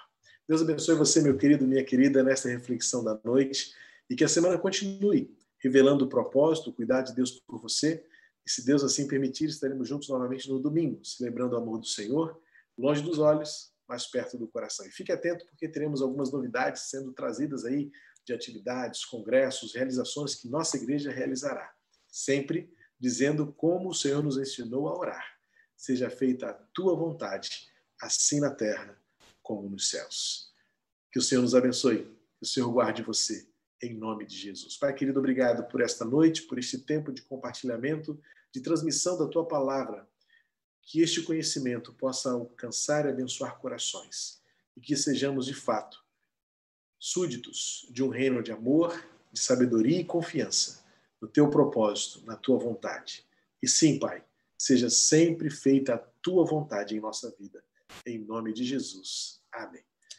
Deus 0.49 0.63
abençoe 0.63 0.95
você, 0.95 1.21
meu 1.21 1.37
querido, 1.37 1.67
minha 1.67 1.85
querida, 1.85 2.23
nesta 2.23 2.49
reflexão 2.49 3.03
da 3.03 3.19
noite 3.25 3.75
e 4.09 4.15
que 4.15 4.25
a 4.25 4.29
semana 4.29 4.57
continue 4.57 5.37
revelando 5.59 6.05
o 6.05 6.09
propósito, 6.09 6.71
o 6.71 6.73
cuidado 6.73 7.09
de 7.09 7.15
Deus 7.15 7.33
por 7.33 7.61
você. 7.61 8.05
E 8.47 8.51
se 8.51 8.65
Deus 8.65 8.85
assim 8.85 9.09
permitir, 9.09 9.47
estaremos 9.47 9.89
juntos 9.89 10.09
novamente 10.09 10.49
no 10.49 10.61
domingo, 10.61 11.05
celebrando 11.05 11.57
o 11.57 11.59
amor 11.59 11.81
do 11.81 11.87
Senhor, 11.87 12.41
longe 12.79 13.03
dos 13.03 13.19
olhos, 13.19 13.73
mais 13.89 14.07
perto 14.07 14.37
do 14.37 14.49
coração. 14.49 14.87
E 14.87 14.91
fique 14.91 15.13
atento 15.13 15.47
porque 15.47 15.69
teremos 15.69 16.03
algumas 16.03 16.33
novidades 16.33 16.91
sendo 16.91 17.13
trazidas 17.13 17.65
aí 17.65 17.91
de 18.25 18.33
atividades, 18.33 19.05
congressos, 19.05 19.75
realizações 19.75 20.35
que 20.35 20.49
nossa 20.49 20.77
igreja 20.77 21.11
realizará. 21.11 21.73
Sempre 22.09 22.73
dizendo 22.99 23.53
como 23.53 23.91
o 23.91 23.95
Senhor 23.95 24.23
nos 24.23 24.39
ensinou 24.39 24.89
a 24.89 24.99
orar. 24.99 25.25
Seja 25.77 26.11
feita 26.11 26.49
a 26.49 26.55
tua 26.55 26.97
vontade, 26.97 27.69
assim 28.01 28.41
na 28.41 28.51
terra 28.51 28.99
como 29.43 29.69
nos 29.69 29.91
céus. 29.91 30.53
Que 31.13 31.19
o 31.19 31.23
Senhor 31.23 31.43
nos 31.43 31.55
abençoe, 31.55 32.05
que 32.39 32.43
o 32.43 32.47
Senhor 32.47 32.71
guarde 32.73 33.03
você 33.03 33.47
em 33.83 33.95
nome 33.95 34.27
de 34.27 34.37
Jesus. 34.37 34.77
Pai 34.77 34.95
querido, 34.95 35.19
obrigado 35.19 35.69
por 35.69 35.81
esta 35.81 36.05
noite, 36.05 36.43
por 36.43 36.59
este 36.59 36.79
tempo 36.79 37.13
de 37.13 37.23
compartilhamento, 37.23 38.21
de 38.53 38.61
transmissão 38.61 39.19
da 39.19 39.29
tua 39.29 39.47
palavra. 39.47 40.09
Que 40.87 41.03
este 41.03 41.23
conhecimento 41.23 41.93
possa 41.93 42.31
alcançar 42.31 43.05
e 43.05 43.11
abençoar 43.11 43.59
corações 43.59 44.41
e 44.75 44.81
que 44.81 44.97
sejamos 44.97 45.45
de 45.45 45.53
fato 45.53 46.03
súditos 46.99 47.87
de 47.91 48.03
um 48.03 48.09
reino 48.09 48.43
de 48.43 48.53
amor, 48.53 49.07
de 49.31 49.39
sabedoria 49.39 50.01
e 50.01 50.05
confiança 50.05 50.85
no 51.21 51.29
teu 51.29 51.51
propósito, 51.51 52.25
na 52.25 52.37
tua 52.37 52.59
vontade. 52.59 53.27
E 53.63 53.69
sim, 53.69 53.99
Pai, 53.99 54.25
seja 54.59 54.89
sempre 54.89 55.51
feita 55.51 55.95
a 55.95 55.99
tua 55.99 56.45
vontade 56.45 56.97
em 56.97 57.01
nossa 57.01 57.31
vida. 57.39 57.63
Em 58.07 58.19
nome 58.19 58.53
de 58.53 58.65
Jesus. 58.65 59.41
Amém. 59.53 59.85